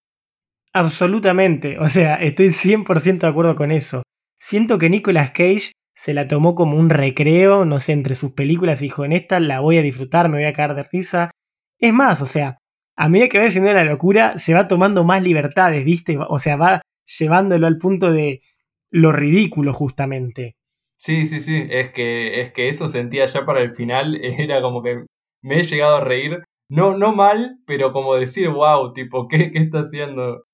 Absolutamente, 0.72 1.78
o 1.78 1.88
sea, 1.88 2.16
estoy 2.16 2.48
100% 2.48 3.18
de 3.18 3.26
acuerdo 3.26 3.54
con 3.54 3.70
eso. 3.70 4.02
Siento 4.40 4.78
que 4.78 4.88
Nicolas 4.88 5.30
Cage 5.30 5.72
se 5.94 6.14
la 6.14 6.26
tomó 6.26 6.54
como 6.54 6.78
un 6.78 6.88
recreo, 6.88 7.66
no 7.66 7.80
sé, 7.80 7.92
entre 7.92 8.14
sus 8.14 8.32
películas 8.32 8.80
y 8.80 8.86
dijo, 8.86 9.04
en 9.04 9.12
esta 9.12 9.40
la 9.40 9.60
voy 9.60 9.76
a 9.76 9.82
disfrutar, 9.82 10.30
me 10.30 10.38
voy 10.38 10.46
a 10.46 10.52
cagar 10.54 10.74
de 10.74 10.86
risa. 10.90 11.30
Es 11.78 11.92
más, 11.92 12.22
o 12.22 12.26
sea, 12.26 12.58
a 12.96 13.08
medida 13.08 13.28
que 13.28 13.38
va 13.38 13.44
descendiendo 13.44 13.82
la 13.82 13.90
locura, 13.90 14.38
se 14.38 14.54
va 14.54 14.68
tomando 14.68 15.04
más 15.04 15.22
libertades, 15.22 15.84
¿viste? 15.84 16.18
O 16.28 16.38
sea, 16.38 16.56
va 16.56 16.82
llevándolo 17.18 17.66
al 17.66 17.78
punto 17.78 18.10
de 18.10 18.42
lo 18.90 19.12
ridículo, 19.12 19.72
justamente. 19.72 20.56
Sí, 20.96 21.26
sí, 21.26 21.40
sí. 21.40 21.66
Es 21.70 21.92
que, 21.92 22.40
es 22.40 22.52
que 22.52 22.68
eso 22.68 22.88
sentía 22.88 23.26
ya 23.26 23.44
para 23.44 23.60
el 23.60 23.74
final. 23.74 24.16
Era 24.22 24.62
como 24.62 24.82
que 24.82 25.04
me 25.42 25.60
he 25.60 25.62
llegado 25.62 25.96
a 25.96 26.04
reír. 26.04 26.42
No, 26.68 26.96
no 26.96 27.14
mal, 27.14 27.60
pero 27.66 27.92
como 27.92 28.16
decir, 28.16 28.48
wow, 28.48 28.92
tipo, 28.92 29.28
¿qué, 29.28 29.52
qué 29.52 29.58
está 29.58 29.80
haciendo? 29.80 30.44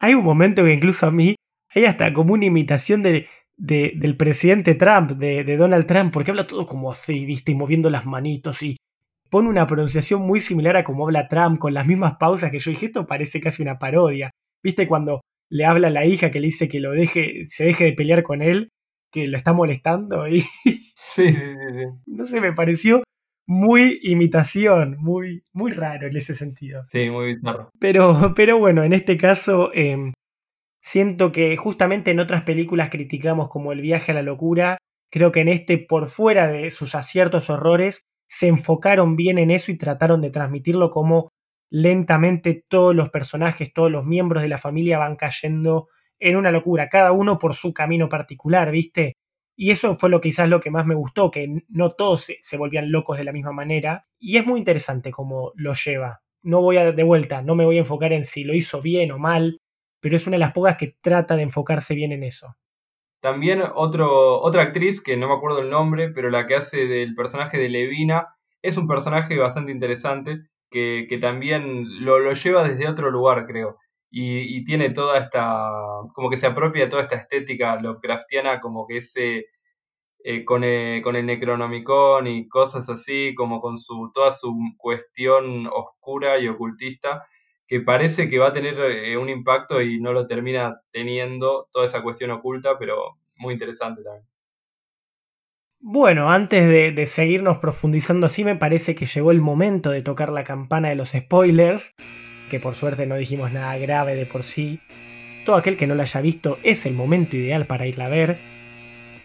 Hay 0.00 0.14
un 0.14 0.24
momento 0.24 0.64
que 0.64 0.72
incluso 0.72 1.06
a 1.06 1.10
mí 1.10 1.34
hay 1.74 1.84
hasta 1.86 2.12
como 2.12 2.34
una 2.34 2.44
imitación 2.44 3.02
de, 3.02 3.26
de, 3.56 3.92
del 3.96 4.16
presidente 4.16 4.74
Trump, 4.74 5.12
de, 5.12 5.44
de, 5.44 5.56
Donald 5.56 5.86
Trump, 5.86 6.12
porque 6.12 6.30
habla 6.30 6.44
todo 6.44 6.66
como 6.66 6.90
así, 6.90 7.24
viste, 7.24 7.52
y 7.52 7.54
moviendo 7.54 7.88
las 7.88 8.04
manitos 8.04 8.62
y 8.62 8.76
pone 9.32 9.48
una 9.48 9.66
pronunciación 9.66 10.20
muy 10.20 10.40
similar 10.40 10.76
a 10.76 10.84
como 10.84 11.04
habla 11.06 11.26
Trump, 11.26 11.58
con 11.58 11.72
las 11.72 11.86
mismas 11.86 12.16
pausas 12.18 12.50
que 12.50 12.58
yo 12.58 12.70
dije, 12.70 12.86
esto 12.86 13.06
parece 13.06 13.40
casi 13.40 13.62
una 13.62 13.78
parodia. 13.78 14.30
¿Viste 14.62 14.86
cuando 14.86 15.22
le 15.50 15.64
habla 15.64 15.88
a 15.88 15.90
la 15.90 16.04
hija 16.04 16.30
que 16.30 16.38
le 16.38 16.48
dice 16.48 16.68
que 16.68 16.80
lo 16.80 16.92
deje, 16.92 17.44
se 17.46 17.64
deje 17.64 17.84
de 17.84 17.92
pelear 17.94 18.22
con 18.22 18.42
él, 18.42 18.68
que 19.10 19.26
lo 19.26 19.36
está 19.38 19.54
molestando? 19.54 20.26
Y 20.28 20.40
sí, 20.40 20.74
sí, 21.14 21.32
sí. 21.32 21.86
No 22.06 22.26
sé, 22.26 22.42
me 22.42 22.52
pareció 22.52 23.02
muy 23.46 24.00
imitación, 24.02 24.96
muy, 24.98 25.42
muy 25.54 25.72
raro 25.72 26.08
en 26.08 26.16
ese 26.16 26.34
sentido. 26.34 26.84
Sí, 26.90 27.08
muy 27.08 27.34
bizarro. 27.34 27.70
Pero, 27.80 28.34
pero 28.36 28.58
bueno, 28.58 28.84
en 28.84 28.92
este 28.92 29.16
caso 29.16 29.70
em, 29.72 30.12
siento 30.82 31.32
que 31.32 31.56
justamente 31.56 32.10
en 32.10 32.20
otras 32.20 32.42
películas 32.42 32.90
criticamos 32.90 33.48
como 33.48 33.72
el 33.72 33.80
viaje 33.80 34.12
a 34.12 34.14
la 34.14 34.22
locura, 34.22 34.76
creo 35.10 35.32
que 35.32 35.40
en 35.40 35.48
este, 35.48 35.78
por 35.78 36.06
fuera 36.06 36.48
de 36.48 36.70
sus 36.70 36.94
aciertos 36.94 37.48
horrores, 37.48 38.02
se 38.32 38.48
enfocaron 38.48 39.14
bien 39.14 39.36
en 39.36 39.50
eso 39.50 39.70
y 39.72 39.76
trataron 39.76 40.22
de 40.22 40.30
transmitirlo 40.30 40.88
como 40.88 41.28
lentamente 41.70 42.64
todos 42.66 42.94
los 42.94 43.10
personajes, 43.10 43.74
todos 43.74 43.90
los 43.90 44.06
miembros 44.06 44.42
de 44.42 44.48
la 44.48 44.56
familia 44.56 44.98
van 44.98 45.16
cayendo 45.16 45.88
en 46.18 46.36
una 46.36 46.50
locura, 46.50 46.88
cada 46.88 47.12
uno 47.12 47.38
por 47.38 47.52
su 47.52 47.74
camino 47.74 48.08
particular, 48.08 48.70
¿viste? 48.70 49.12
Y 49.54 49.70
eso 49.70 49.94
fue 49.94 50.08
lo 50.08 50.22
quizás 50.22 50.48
lo 50.48 50.60
que 50.60 50.70
más 50.70 50.86
me 50.86 50.94
gustó, 50.94 51.30
que 51.30 51.62
no 51.68 51.90
todos 51.90 52.32
se, 52.40 52.56
volvían 52.56 52.90
locos 52.90 53.18
de 53.18 53.24
la 53.24 53.32
misma 53.32 53.52
manera. 53.52 54.04
Y 54.18 54.38
es 54.38 54.46
muy 54.46 54.60
interesante 54.60 55.10
cómo 55.10 55.52
lo 55.54 55.74
lleva. 55.74 56.22
No 56.42 56.62
voy 56.62 56.78
a 56.78 56.90
de 56.90 57.02
vuelta, 57.02 57.42
no 57.42 57.54
me 57.54 57.66
voy 57.66 57.76
a 57.76 57.80
enfocar 57.80 58.14
en 58.14 58.24
si 58.24 58.44
lo 58.44 58.54
hizo 58.54 58.80
bien 58.80 59.12
o 59.12 59.18
mal, 59.18 59.58
pero 60.00 60.16
es 60.16 60.26
una 60.26 60.36
de 60.36 60.40
las 60.40 60.52
pocas 60.52 60.78
que 60.78 60.96
trata 61.02 61.36
de 61.36 61.42
enfocarse 61.42 61.94
bien 61.94 62.12
en 62.12 62.22
eso. 62.22 62.56
También 63.22 63.62
otro, 63.76 64.40
otra 64.42 64.64
actriz, 64.64 65.00
que 65.00 65.16
no 65.16 65.28
me 65.28 65.34
acuerdo 65.34 65.60
el 65.60 65.70
nombre, 65.70 66.10
pero 66.10 66.28
la 66.28 66.44
que 66.44 66.56
hace 66.56 66.88
del 66.88 67.14
personaje 67.14 67.56
de 67.56 67.68
Levina, 67.68 68.26
es 68.62 68.76
un 68.76 68.88
personaje 68.88 69.38
bastante 69.38 69.70
interesante, 69.70 70.40
que, 70.70 71.06
también 71.20 72.04
lo, 72.04 72.32
lleva 72.32 72.66
desde 72.68 72.88
otro 72.88 73.12
lugar, 73.12 73.46
creo. 73.46 73.78
Y, 74.10 74.64
tiene 74.64 74.90
toda 74.90 75.18
esta, 75.18 75.70
como 76.14 76.30
que 76.30 76.36
se 76.36 76.48
apropia 76.48 76.88
toda 76.88 77.02
esta 77.02 77.14
estética 77.14 77.80
Lovecraftiana, 77.80 78.58
como 78.58 78.88
que 78.88 78.96
ese, 78.96 79.46
eh, 80.24 80.44
con, 80.44 80.64
el, 80.64 81.00
con 81.02 81.14
el 81.14 81.24
Necronomicon 81.26 82.26
y 82.26 82.48
cosas 82.48 82.88
así, 82.90 83.34
como 83.36 83.60
con 83.60 83.78
su, 83.78 84.10
toda 84.12 84.32
su 84.32 84.52
cuestión 84.78 85.68
oscura 85.68 86.40
y 86.40 86.48
ocultista, 86.48 87.24
que 87.66 87.80
parece 87.80 88.28
que 88.28 88.38
va 88.38 88.48
a 88.48 88.52
tener 88.52 88.78
eh, 88.78 89.16
un 89.16 89.28
impacto 89.28 89.80
y 89.80 90.00
no 90.00 90.12
lo 90.12 90.26
termina 90.26 90.80
teniendo 90.90 91.68
toda 91.72 91.86
esa 91.86 92.02
cuestión 92.02 92.30
oculta, 92.30 92.78
pero 92.78 93.18
muy 93.36 93.54
interesante 93.54 94.02
también. 94.02 94.26
Bueno, 95.84 96.30
antes 96.30 96.68
de, 96.68 97.06
seguirnos 97.06 97.58
profundizando 97.58 98.26
así, 98.26 98.44
me 98.44 98.54
parece 98.54 98.94
que 98.94 99.04
llegó 99.04 99.32
el 99.32 99.40
momento 99.40 99.90
de 99.90 100.00
tocar 100.00 100.30
la 100.30 100.44
campana 100.44 100.90
de 100.90 100.94
los 100.94 101.10
spoilers, 101.10 101.96
que 102.48 102.60
por 102.60 102.76
suerte 102.76 103.04
no 103.08 103.16
dijimos 103.16 103.50
nada 103.50 103.76
grave 103.78 104.14
de 104.14 104.24
por 104.24 104.44
sí. 104.44 104.80
Todo 105.44 105.56
aquel 105.56 105.76
que 105.76 105.88
no 105.88 105.96
la 105.96 106.04
haya 106.04 106.20
visto 106.20 106.56
es 106.62 106.86
el 106.86 106.94
momento 106.94 107.36
ideal 107.36 107.66
para 107.66 107.88
irla 107.88 108.06
a 108.06 108.10
ver. 108.10 108.38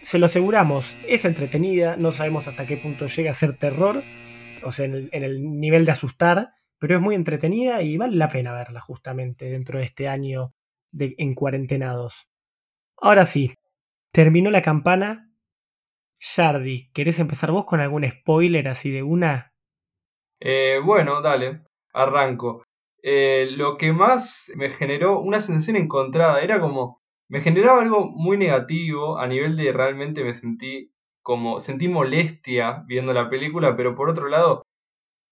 Se 0.00 0.18
lo 0.18 0.26
aseguramos, 0.26 0.96
es 1.06 1.24
entretenida, 1.26 1.96
no 1.96 2.10
sabemos 2.10 2.48
hasta 2.48 2.66
qué 2.66 2.76
punto 2.76 3.06
llega 3.06 3.30
a 3.30 3.34
ser 3.34 3.52
terror, 3.52 4.02
o 4.64 4.72
sea, 4.72 4.86
en 4.86 5.22
el 5.22 5.60
nivel 5.60 5.84
de 5.84 5.92
asustar, 5.92 6.54
pero 6.78 6.96
es 6.96 7.02
muy 7.02 7.14
entretenida 7.14 7.82
y 7.82 7.96
vale 7.96 8.16
la 8.16 8.28
pena 8.28 8.52
verla 8.52 8.80
justamente 8.80 9.46
dentro 9.46 9.78
de 9.78 9.84
este 9.84 10.08
año 10.08 10.54
de, 10.90 11.14
en 11.18 11.34
cuarentenados. 11.34 12.28
Ahora 12.96 13.24
sí, 13.24 13.54
terminó 14.12 14.50
la 14.50 14.62
campana. 14.62 15.30
Shardy, 16.20 16.90
¿querés 16.92 17.20
empezar 17.20 17.52
vos 17.52 17.64
con 17.64 17.80
algún 17.80 18.08
spoiler 18.10 18.68
así 18.68 18.90
de 18.90 19.02
una? 19.02 19.52
Eh, 20.40 20.80
bueno, 20.84 21.20
dale, 21.22 21.62
arranco. 21.92 22.64
Eh, 23.02 23.48
lo 23.52 23.76
que 23.76 23.92
más 23.92 24.52
me 24.56 24.70
generó 24.70 25.20
una 25.20 25.40
sensación 25.40 25.76
encontrada 25.76 26.42
era 26.42 26.60
como 26.60 27.00
me 27.28 27.40
generaba 27.40 27.82
algo 27.82 28.10
muy 28.10 28.36
negativo 28.36 29.18
a 29.18 29.26
nivel 29.26 29.56
de 29.56 29.72
realmente 29.72 30.24
me 30.24 30.34
sentí 30.34 30.92
como 31.22 31.60
sentí 31.60 31.88
molestia 31.88 32.84
viendo 32.86 33.12
la 33.12 33.28
película, 33.28 33.76
pero 33.76 33.94
por 33.94 34.08
otro 34.08 34.28
lado 34.28 34.62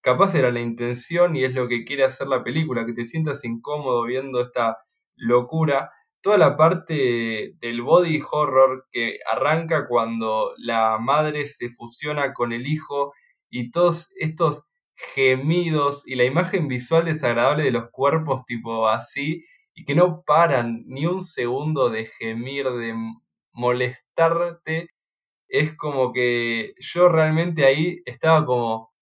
capaz 0.07 0.37
era 0.37 0.53
la 0.53 0.61
intención 0.61 1.35
y 1.35 1.43
es 1.43 1.53
lo 1.53 1.67
que 1.67 1.81
quiere 1.81 2.05
hacer 2.05 2.29
la 2.29 2.45
película, 2.45 2.87
que 2.87 2.93
te 2.93 3.05
sientas 3.05 3.45
incómodo 3.45 4.05
viendo 4.05 4.41
esta 4.41 4.79
locura. 5.17 5.91
Toda 6.23 6.39
la 6.39 6.57
parte 6.57 7.55
del 7.61 7.83
body 7.83 8.23
horror 8.31 8.87
que 8.93 9.19
arranca 9.29 9.85
cuando 9.89 10.53
la 10.59 10.99
madre 10.99 11.45
se 11.47 11.71
fusiona 11.71 12.35
con 12.35 12.53
el 12.53 12.69
hijo 12.69 13.15
y 13.51 13.73
todos 13.73 14.13
estos 14.21 14.69
gemidos 14.95 16.07
y 16.07 16.15
la 16.15 16.25
imagen 16.25 16.69
visual 16.69 17.07
desagradable 17.07 17.65
de 17.65 17.73
los 17.73 17.91
cuerpos 17.91 18.45
tipo 18.47 18.89
así 18.89 19.43
y 19.75 19.85
que 19.85 19.97
no 19.97 20.23
paran 20.25 20.85
ni 20.87 21.05
un 21.07 21.21
segundo 21.21 21.91
de 21.91 22.07
gemir, 22.07 22.71
de 22.71 22.95
molestarte, 23.51 24.89
es 25.49 25.77
como 25.77 26.13
que 26.13 26.75
yo 26.79 27.09
realmente 27.09 27.65
ahí 27.65 28.03
estaba 28.07 28.47
como 28.47 28.93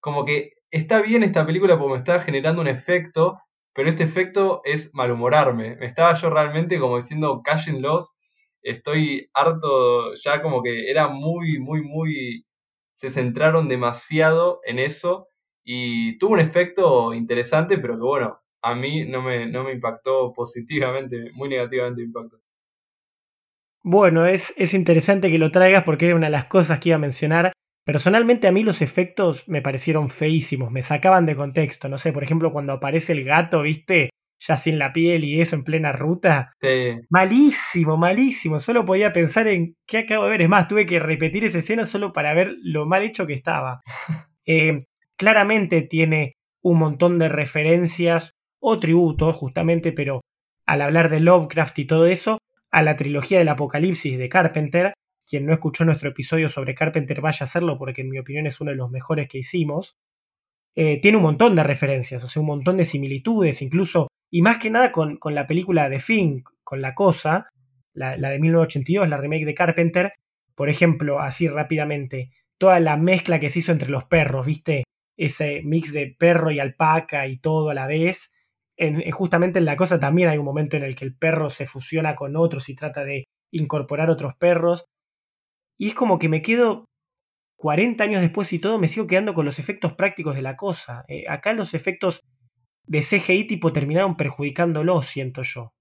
como 0.00 0.24
que 0.24 0.52
está 0.70 1.02
bien 1.02 1.22
esta 1.22 1.46
película 1.46 1.78
porque 1.78 1.92
me 1.92 1.98
está 1.98 2.20
generando 2.20 2.60
un 2.60 2.68
efecto, 2.68 3.38
pero 3.74 3.88
este 3.88 4.04
efecto 4.04 4.60
es 4.64 4.94
malhumorarme. 4.94 5.76
Me 5.76 5.86
estaba 5.86 6.14
yo 6.14 6.30
realmente 6.30 6.78
como 6.78 6.96
diciendo, 6.96 7.42
cállenlos, 7.44 8.18
estoy 8.62 9.30
harto, 9.34 10.14
ya 10.14 10.42
como 10.42 10.62
que 10.62 10.90
era 10.90 11.08
muy, 11.08 11.58
muy, 11.58 11.82
muy, 11.82 12.44
se 12.92 13.10
centraron 13.10 13.68
demasiado 13.68 14.60
en 14.64 14.78
eso 14.78 15.28
y 15.64 16.18
tuvo 16.18 16.34
un 16.34 16.40
efecto 16.40 17.14
interesante, 17.14 17.78
pero 17.78 17.94
que 17.94 18.04
bueno, 18.04 18.40
a 18.62 18.74
mí 18.74 19.04
no 19.04 19.22
me, 19.22 19.46
no 19.46 19.64
me 19.64 19.72
impactó 19.72 20.32
positivamente, 20.32 21.30
muy 21.34 21.48
negativamente 21.48 22.00
me 22.00 22.06
impactó. 22.06 22.38
Bueno, 23.82 24.26
es, 24.26 24.54
es 24.58 24.74
interesante 24.74 25.30
que 25.30 25.38
lo 25.38 25.50
traigas 25.50 25.84
porque 25.84 26.06
era 26.06 26.16
una 26.16 26.26
de 26.26 26.32
las 26.32 26.46
cosas 26.46 26.80
que 26.80 26.90
iba 26.90 26.96
a 26.96 27.00
mencionar. 27.00 27.52
Personalmente 27.88 28.46
a 28.46 28.52
mí 28.52 28.64
los 28.64 28.82
efectos 28.82 29.48
me 29.48 29.62
parecieron 29.62 30.10
feísimos, 30.10 30.70
me 30.70 30.82
sacaban 30.82 31.24
de 31.24 31.34
contexto. 31.34 31.88
No 31.88 31.96
sé, 31.96 32.12
por 32.12 32.22
ejemplo, 32.22 32.52
cuando 32.52 32.74
aparece 32.74 33.14
el 33.14 33.24
gato, 33.24 33.62
¿viste? 33.62 34.10
Ya 34.38 34.58
sin 34.58 34.78
la 34.78 34.92
piel 34.92 35.24
y 35.24 35.40
eso 35.40 35.56
en 35.56 35.64
plena 35.64 35.92
ruta. 35.92 36.52
Malísimo, 37.08 37.96
malísimo. 37.96 38.60
Solo 38.60 38.84
podía 38.84 39.14
pensar 39.14 39.48
en 39.48 39.74
qué 39.86 40.00
acabo 40.00 40.24
de 40.24 40.30
ver. 40.32 40.42
Es 40.42 40.50
más, 40.50 40.68
tuve 40.68 40.84
que 40.84 41.00
repetir 41.00 41.46
esa 41.46 41.60
escena 41.60 41.86
solo 41.86 42.12
para 42.12 42.34
ver 42.34 42.56
lo 42.62 42.84
mal 42.84 43.02
hecho 43.02 43.26
que 43.26 43.32
estaba. 43.32 43.80
Eh, 44.50 44.78
claramente 45.18 45.82
tiene 45.82 46.32
un 46.62 46.78
montón 46.78 47.18
de 47.18 47.28
referencias 47.28 48.32
o 48.60 48.80
tributos, 48.80 49.36
justamente, 49.36 49.92
pero 49.92 50.22
al 50.64 50.80
hablar 50.80 51.10
de 51.10 51.20
Lovecraft 51.20 51.78
y 51.80 51.84
todo 51.84 52.06
eso, 52.06 52.38
a 52.70 52.82
la 52.82 52.96
trilogía 52.96 53.38
del 53.38 53.48
Apocalipsis 53.48 54.16
de 54.16 54.30
Carpenter. 54.30 54.94
Quien 55.28 55.44
no 55.44 55.52
escuchó 55.52 55.84
nuestro 55.84 56.08
episodio 56.08 56.48
sobre 56.48 56.74
Carpenter 56.74 57.20
vaya 57.20 57.38
a 57.40 57.44
hacerlo 57.44 57.76
porque 57.76 58.00
en 58.00 58.08
mi 58.08 58.18
opinión 58.18 58.46
es 58.46 58.60
uno 58.60 58.70
de 58.70 58.76
los 58.76 58.90
mejores 58.90 59.28
que 59.28 59.38
hicimos. 59.38 59.98
Eh, 60.74 61.00
tiene 61.00 61.18
un 61.18 61.24
montón 61.24 61.54
de 61.54 61.64
referencias, 61.64 62.24
o 62.24 62.28
sea, 62.28 62.40
un 62.40 62.46
montón 62.46 62.76
de 62.76 62.84
similitudes, 62.84 63.60
incluso, 63.62 64.08
y 64.30 64.42
más 64.42 64.58
que 64.58 64.70
nada 64.70 64.92
con, 64.92 65.16
con 65.16 65.34
la 65.34 65.46
película 65.46 65.88
de 65.88 65.98
Fink, 65.98 66.48
con 66.62 66.80
La 66.80 66.94
Cosa, 66.94 67.48
la, 67.92 68.16
la, 68.16 68.30
de 68.30 68.38
1982, 68.38 69.08
la 69.08 69.16
remake 69.16 69.44
de 69.44 69.54
Carpenter, 69.54 70.12
por 70.54 70.68
ejemplo, 70.68 71.18
así 71.18 71.48
rápidamente, 71.48 72.30
toda 72.58 72.80
la 72.80 72.96
mezcla 72.96 73.40
que 73.40 73.50
se 73.50 73.58
hizo 73.58 73.72
entre 73.72 73.90
los 73.90 74.04
perros, 74.04 74.46
¿viste? 74.46 74.84
Ese 75.16 75.62
mix 75.64 75.92
de 75.92 76.14
perro 76.16 76.52
y 76.52 76.60
alpaca 76.60 77.26
y 77.26 77.38
todo 77.38 77.70
a 77.70 77.74
la 77.74 77.86
vez, 77.86 78.34
justamente 79.12 79.58
en 79.58 79.64
la 79.64 79.76
cosa 79.76 79.98
también 79.98 80.28
hay 80.28 80.38
un 80.38 80.44
momento 80.44 80.76
en 80.76 80.84
el 80.84 80.94
que 80.94 81.04
el 81.04 81.16
perro 81.16 81.50
se 81.50 81.66
fusiona 81.66 82.14
con 82.14 82.36
otros 82.36 82.68
y 82.68 82.76
trata 82.76 83.04
de 83.04 83.24
incorporar 83.50 84.10
otros 84.10 84.34
perros. 84.36 84.84
Y 85.78 85.88
es 85.88 85.94
como 85.94 86.18
que 86.18 86.28
me 86.28 86.42
quedo 86.42 86.84
40 87.56 88.04
años 88.04 88.20
después 88.20 88.52
y 88.52 88.60
todo, 88.60 88.78
me 88.78 88.88
sigo 88.88 89.06
quedando 89.06 89.34
con 89.34 89.44
los 89.44 89.58
efectos 89.58 89.94
prácticos 89.94 90.36
de 90.36 90.42
la 90.42 90.56
cosa. 90.56 91.04
Eh, 91.08 91.24
acá 91.28 91.52
los 91.52 91.74
efectos 91.74 92.20
de 92.84 93.00
CGI 93.00 93.46
tipo 93.46 93.72
terminaron 93.72 94.16
perjudicándolo, 94.16 95.02
siento 95.02 95.42
yo. 95.42 95.72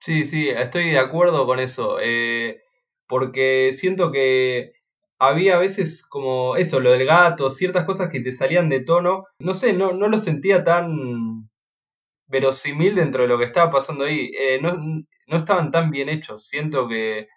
Sí, 0.00 0.24
sí, 0.24 0.48
estoy 0.48 0.90
de 0.90 0.98
acuerdo 0.98 1.46
con 1.46 1.58
eso. 1.58 1.98
Eh, 2.00 2.62
porque 3.06 3.70
siento 3.72 4.10
que 4.12 4.72
había 5.18 5.56
a 5.56 5.58
veces 5.58 6.06
como 6.06 6.56
eso, 6.56 6.80
lo 6.80 6.90
del 6.92 7.06
gato, 7.06 7.50
ciertas 7.50 7.84
cosas 7.84 8.10
que 8.10 8.20
te 8.20 8.32
salían 8.32 8.68
de 8.68 8.80
tono. 8.80 9.24
No 9.38 9.54
sé, 9.54 9.72
no, 9.72 9.92
no 9.92 10.08
lo 10.08 10.18
sentía 10.18 10.64
tan 10.64 11.48
verosímil 12.28 12.94
dentro 12.94 13.22
de 13.22 13.28
lo 13.28 13.38
que 13.38 13.44
estaba 13.44 13.70
pasando 13.70 14.04
ahí. 14.04 14.30
Eh, 14.38 14.60
no, 14.60 14.76
no, 14.76 15.36
estaban 15.36 15.70
tan 15.70 15.90
bien 15.90 16.08
hechos. 16.08 16.46
Siento 16.48 16.88
que, 16.88 17.28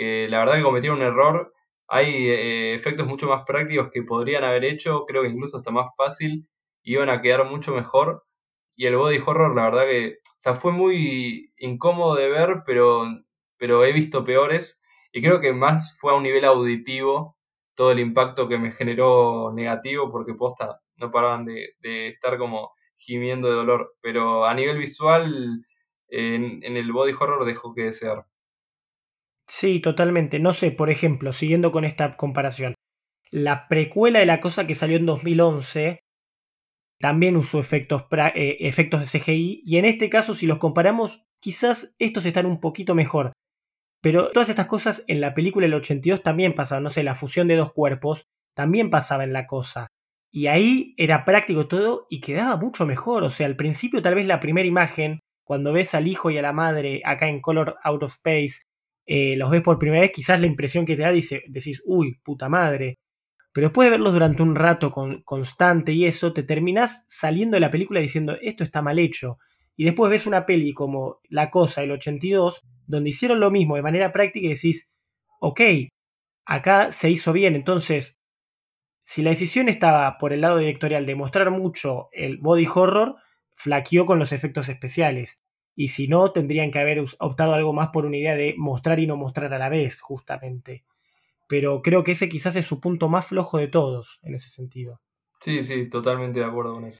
que 0.00 0.28
la 0.28 0.38
verdad 0.40 0.56
que 0.56 0.62
cometieron 0.62 0.98
un 1.00 1.04
error. 1.04 1.52
Hay 1.88 2.06
eh, 2.30 2.74
efectos 2.74 3.06
mucho 3.06 3.28
más 3.28 3.44
prácticos 3.46 3.90
que 3.90 4.02
podrían 4.02 4.44
haber 4.44 4.64
hecho. 4.64 5.04
Creo 5.06 5.22
que 5.22 5.28
incluso 5.28 5.58
hasta 5.58 5.70
más 5.70 5.88
fácil. 5.96 6.48
Iban 6.82 7.10
a 7.10 7.20
quedar 7.20 7.44
mucho 7.44 7.74
mejor. 7.74 8.24
Y 8.76 8.86
el 8.86 8.96
body 8.96 9.18
horror, 9.24 9.54
la 9.54 9.64
verdad 9.64 9.84
que. 9.84 10.18
Fue 10.56 10.72
muy 10.72 11.52
incómodo 11.58 12.14
de 12.16 12.30
ver, 12.30 12.62
pero, 12.66 13.04
pero 13.58 13.84
he 13.84 13.92
visto 13.92 14.24
peores. 14.24 14.82
Y 15.12 15.22
creo 15.22 15.38
que 15.40 15.52
más 15.52 15.98
fue 16.00 16.12
a 16.12 16.16
un 16.16 16.22
nivel 16.22 16.44
auditivo 16.46 17.36
todo 17.74 17.92
el 17.92 18.00
impacto 18.00 18.48
que 18.48 18.58
me 18.58 18.72
generó 18.72 19.52
negativo, 19.54 20.10
porque 20.10 20.34
posta 20.34 20.80
no 20.96 21.10
paraban 21.10 21.44
de 21.46 22.06
estar 22.08 22.38
como 22.38 22.72
gimiendo 22.96 23.48
de 23.48 23.54
dolor. 23.54 23.94
Pero 24.02 24.46
a 24.46 24.54
nivel 24.54 24.78
visual, 24.78 25.64
en, 26.10 26.76
el 26.76 26.92
body 26.92 27.12
horror 27.18 27.44
dejó 27.44 27.74
que 27.74 27.84
desear. 27.84 28.26
Sí, 29.50 29.80
totalmente. 29.80 30.38
No 30.38 30.52
sé, 30.52 30.70
por 30.70 30.90
ejemplo, 30.90 31.32
siguiendo 31.32 31.72
con 31.72 31.84
esta 31.84 32.16
comparación, 32.16 32.74
la 33.32 33.66
precuela 33.66 34.20
de 34.20 34.26
la 34.26 34.38
cosa 34.38 34.64
que 34.64 34.76
salió 34.76 34.96
en 34.96 35.06
2011 35.06 35.98
también 37.00 37.36
usó 37.36 37.58
efectos, 37.58 38.06
eh, 38.36 38.58
efectos 38.60 39.00
de 39.00 39.18
CGI 39.18 39.62
y 39.64 39.78
en 39.78 39.86
este 39.86 40.08
caso 40.08 40.34
si 40.34 40.46
los 40.46 40.58
comparamos 40.58 41.24
quizás 41.40 41.96
estos 41.98 42.26
están 42.26 42.46
un 42.46 42.60
poquito 42.60 42.94
mejor. 42.94 43.32
Pero 44.00 44.30
todas 44.30 44.50
estas 44.50 44.66
cosas 44.66 45.04
en 45.08 45.20
la 45.20 45.34
película 45.34 45.64
del 45.64 45.74
82 45.74 46.22
también 46.22 46.54
pasaban, 46.54 46.84
no 46.84 46.90
sé, 46.90 47.02
la 47.02 47.16
fusión 47.16 47.48
de 47.48 47.56
dos 47.56 47.72
cuerpos 47.72 48.26
también 48.54 48.88
pasaba 48.88 49.24
en 49.24 49.32
la 49.32 49.46
cosa. 49.46 49.88
Y 50.30 50.46
ahí 50.46 50.94
era 50.96 51.24
práctico 51.24 51.66
todo 51.66 52.06
y 52.08 52.20
quedaba 52.20 52.56
mucho 52.56 52.86
mejor. 52.86 53.24
O 53.24 53.30
sea, 53.30 53.46
al 53.48 53.56
principio 53.56 54.00
tal 54.00 54.14
vez 54.14 54.26
la 54.26 54.38
primera 54.38 54.68
imagen, 54.68 55.18
cuando 55.44 55.72
ves 55.72 55.96
al 55.96 56.06
hijo 56.06 56.30
y 56.30 56.38
a 56.38 56.42
la 56.42 56.52
madre 56.52 57.02
acá 57.04 57.26
en 57.26 57.40
Color 57.40 57.78
Out 57.82 58.04
of 58.04 58.12
Space, 58.12 58.62
eh, 59.12 59.36
los 59.36 59.50
ves 59.50 59.62
por 59.62 59.76
primera 59.76 60.02
vez, 60.02 60.12
quizás 60.12 60.40
la 60.40 60.46
impresión 60.46 60.86
que 60.86 60.94
te 60.94 61.02
da 61.02 61.10
dice, 61.10 61.42
decís, 61.48 61.82
uy, 61.84 62.20
puta 62.22 62.48
madre. 62.48 63.00
Pero 63.52 63.66
después 63.66 63.86
de 63.86 63.90
verlos 63.90 64.12
durante 64.12 64.44
un 64.44 64.54
rato 64.54 64.92
con, 64.92 65.22
constante 65.22 65.90
y 65.90 66.06
eso, 66.06 66.32
te 66.32 66.44
terminás 66.44 67.06
saliendo 67.08 67.56
de 67.56 67.60
la 67.60 67.70
película 67.70 68.00
diciendo, 68.00 68.36
esto 68.40 68.62
está 68.62 68.82
mal 68.82 69.00
hecho. 69.00 69.38
Y 69.74 69.84
después 69.84 70.12
ves 70.12 70.28
una 70.28 70.46
peli 70.46 70.72
como 70.72 71.18
La 71.28 71.50
Cosa, 71.50 71.82
el 71.82 71.90
82, 71.90 72.62
donde 72.86 73.10
hicieron 73.10 73.40
lo 73.40 73.50
mismo 73.50 73.74
de 73.74 73.82
manera 73.82 74.12
práctica 74.12 74.46
y 74.46 74.50
decís, 74.50 75.00
ok, 75.40 75.60
acá 76.44 76.92
se 76.92 77.10
hizo 77.10 77.32
bien, 77.32 77.56
entonces 77.56 78.20
si 79.02 79.22
la 79.22 79.30
decisión 79.30 79.68
estaba 79.68 80.18
por 80.18 80.32
el 80.32 80.42
lado 80.42 80.58
directorial 80.58 81.04
de 81.04 81.16
mostrar 81.16 81.50
mucho 81.50 82.10
el 82.12 82.38
body 82.38 82.68
horror, 82.72 83.16
flaqueó 83.56 84.06
con 84.06 84.20
los 84.20 84.32
efectos 84.32 84.68
especiales. 84.68 85.42
Y 85.80 85.88
si 85.88 86.08
no, 86.08 86.28
tendrían 86.28 86.70
que 86.70 86.78
haber 86.78 87.00
optado 87.20 87.54
algo 87.54 87.72
más 87.72 87.88
por 87.88 88.04
una 88.04 88.18
idea 88.18 88.36
de 88.36 88.54
mostrar 88.58 89.00
y 89.00 89.06
no 89.06 89.16
mostrar 89.16 89.54
a 89.54 89.58
la 89.58 89.70
vez, 89.70 90.02
justamente. 90.02 90.84
Pero 91.48 91.80
creo 91.80 92.04
que 92.04 92.12
ese 92.12 92.28
quizás 92.28 92.54
es 92.56 92.66
su 92.66 92.82
punto 92.82 93.08
más 93.08 93.28
flojo 93.28 93.56
de 93.56 93.66
todos, 93.66 94.20
en 94.24 94.34
ese 94.34 94.50
sentido. 94.50 95.00
Sí, 95.40 95.62
sí, 95.62 95.88
totalmente 95.88 96.40
de 96.40 96.44
acuerdo 96.44 96.74
con 96.74 96.84
eso. 96.84 96.98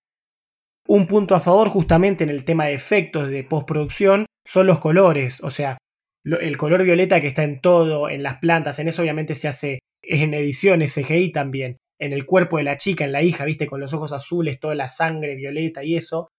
Un 0.89 1.07
punto 1.07 1.35
a 1.35 1.41
favor 1.41 1.69
justamente 1.69 2.25
en 2.25 2.31
el 2.31 2.47
tema 2.47 2.65
de 2.65 2.73
efectos 2.73 3.29
de 3.29 3.45
postproducción 3.45 4.25
son 4.47 4.67
los 4.67 4.81
colores. 4.81 5.45
O 5.45 5.51
sea, 5.51 5.77
el 6.25 6.57
color 6.57 6.83
violeta 6.83 7.21
que 7.21 7.27
está 7.27 7.45
en 7.45 7.61
todo, 7.61 8.09
en 8.09 8.23
las 8.23 8.39
plantas, 8.39 8.79
en 8.79 8.89
eso 8.89 9.03
obviamente 9.03 9.35
se 9.35 9.49
hace 9.49 9.81
en 10.01 10.33
ediciones 10.33 10.95
CGI 10.95 11.33
también 11.33 11.77
en 11.99 12.15
el 12.15 12.25
cuerpo 12.25 12.57
de 12.57 12.63
la 12.63 12.79
chica, 12.79 13.05
en 13.05 13.13
la 13.13 13.23
hija, 13.23 13.45
viste, 13.45 13.67
con 13.67 13.79
los 13.79 13.93
ojos 13.93 14.15
azules, 14.15 14.59
toda 14.59 14.75
la 14.75 14.89
sangre 14.89 15.35
violeta 15.35 15.85
y 15.85 15.97
eso. 15.97 16.31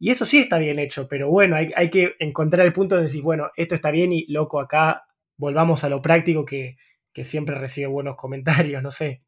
Y 0.00 0.10
eso 0.10 0.24
sí 0.24 0.38
está 0.38 0.58
bien 0.58 0.78
hecho, 0.78 1.06
pero 1.08 1.28
bueno, 1.28 1.56
hay, 1.56 1.90
que 1.90 2.14
encontrar 2.20 2.66
el 2.66 2.72
punto 2.72 2.96
de 2.96 3.02
decir, 3.02 3.22
bueno, 3.22 3.50
esto 3.54 3.74
está 3.74 3.90
bien 3.90 4.14
y 4.14 4.24
loco, 4.28 4.58
acá 4.58 5.04
volvamos 5.36 5.84
a 5.84 5.90
lo 5.90 6.00
práctico 6.00 6.44
que, 6.44 6.76
siempre 7.22 7.54
recibe 7.54 7.88
buenos 7.88 8.16
comentarios, 8.16 8.82
no 8.82 8.90
sé. 8.90 9.22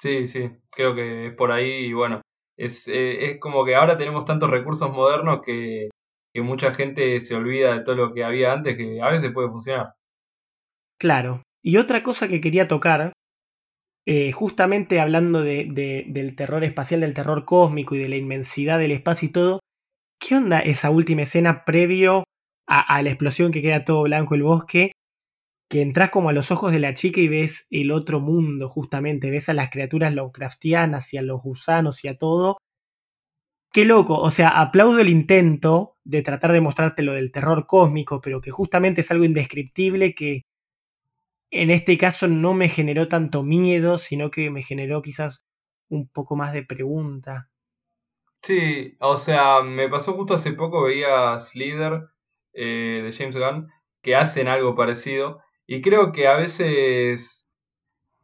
Sí, 0.00 0.26
sí, 0.26 0.50
creo 0.70 0.94
que 0.94 1.26
es 1.26 1.34
por 1.34 1.52
ahí 1.52 1.86
y 1.86 1.92
bueno, 1.92 2.22
es, 2.56 2.88
eh, 2.88 3.26
es 3.26 3.38
como 3.38 3.64
que 3.66 3.74
ahora 3.74 3.98
tenemos 3.98 4.24
tantos 4.24 4.50
recursos 4.50 4.90
modernos 4.90 5.40
que, 5.44 5.90
que 6.32 6.40
mucha 6.40 6.72
gente 6.72 7.20
se 7.20 7.34
olvida 7.34 7.74
de 7.74 7.84
todo 7.84 7.96
lo 7.96 8.14
que 8.14 8.24
había 8.24 8.52
antes 8.52 8.76
que 8.76 9.00
a 9.02 9.10
veces 9.10 9.32
puede 9.32 9.50
funcionar. 9.50 9.94
Claro. 10.98 11.42
Y 11.62 11.76
otra 11.76 12.02
cosa 12.02 12.28
que 12.28 12.40
quería 12.40 12.66
tocar 12.66 13.12
eh, 14.04 14.32
justamente 14.32 15.00
hablando 15.00 15.42
de, 15.42 16.04
del 16.08 16.34
terror 16.34 16.64
espacial, 16.64 17.02
del 17.02 17.14
terror 17.14 17.44
cósmico 17.44 17.94
y 17.94 17.98
de 17.98 18.08
la 18.08 18.16
inmensidad 18.16 18.78
del 18.78 18.90
espacio 18.90 19.28
y 19.28 19.32
todo, 19.32 19.60
¿qué 20.22 20.36
onda 20.36 20.60
esa 20.60 20.90
última 20.90 21.22
escena 21.22 21.64
previo 21.64 22.24
a, 22.68 23.02
la 23.02 23.10
explosión 23.10 23.50
que 23.50 23.60
queda 23.60 23.84
todo 23.84 24.04
blanco 24.04 24.34
el 24.34 24.44
bosque? 24.44 24.92
Que 25.68 25.82
entras 25.82 26.10
como 26.10 26.28
a 26.28 26.32
los 26.32 26.50
ojos 26.50 26.70
de 26.70 26.78
la 26.78 26.94
chica 26.94 27.20
y 27.20 27.28
ves 27.28 27.66
el 27.70 27.90
otro 27.90 28.20
mundo, 28.20 28.68
justamente, 28.68 29.30
ves 29.30 29.48
a 29.48 29.54
las 29.54 29.70
criaturas 29.70 30.14
Lovecraftianas 30.14 31.12
y 31.14 31.18
a 31.18 31.22
los 31.22 31.42
gusanos 31.42 32.04
y 32.04 32.08
a 32.08 32.16
todo. 32.16 32.58
Qué 33.72 33.84
loco, 33.84 34.18
o 34.18 34.30
sea, 34.30 34.60
aplaudo 34.60 35.00
el 35.00 35.08
intento 35.08 35.96
de 36.04 36.22
tratar 36.22 36.52
de 36.52 36.60
mostrarte 36.60 37.02
lo 37.02 37.14
del 37.14 37.32
terror 37.32 37.66
cósmico, 37.66 38.20
pero 38.20 38.40
que 38.40 38.50
justamente 38.50 39.00
es 39.00 39.10
algo 39.10 39.24
indescriptible 39.24 40.14
que 40.14 40.42
en 41.50 41.70
este 41.70 41.96
caso 41.98 42.28
no 42.28 42.54
me 42.54 42.68
generó 42.68 43.08
tanto 43.08 43.42
miedo, 43.42 43.98
sino 43.98 44.30
que 44.30 44.50
me 44.50 44.62
generó 44.62 45.02
quizás 45.02 45.44
un 45.90 46.08
poco 46.08 46.36
más 46.36 46.52
de 46.52 46.64
pregunta. 46.64 47.51
Sí, 48.42 48.96
o 48.98 49.16
sea, 49.16 49.62
me 49.62 49.88
pasó 49.88 50.14
justo 50.14 50.34
hace 50.34 50.52
poco, 50.52 50.82
veía 50.82 51.38
Slither 51.38 52.08
eh, 52.52 53.00
de 53.04 53.12
James 53.12 53.36
Gunn, 53.36 53.68
que 54.02 54.16
hacen 54.16 54.48
algo 54.48 54.74
parecido, 54.74 55.40
y 55.66 55.80
creo 55.80 56.10
que 56.10 56.26
a 56.26 56.36
veces 56.36 57.48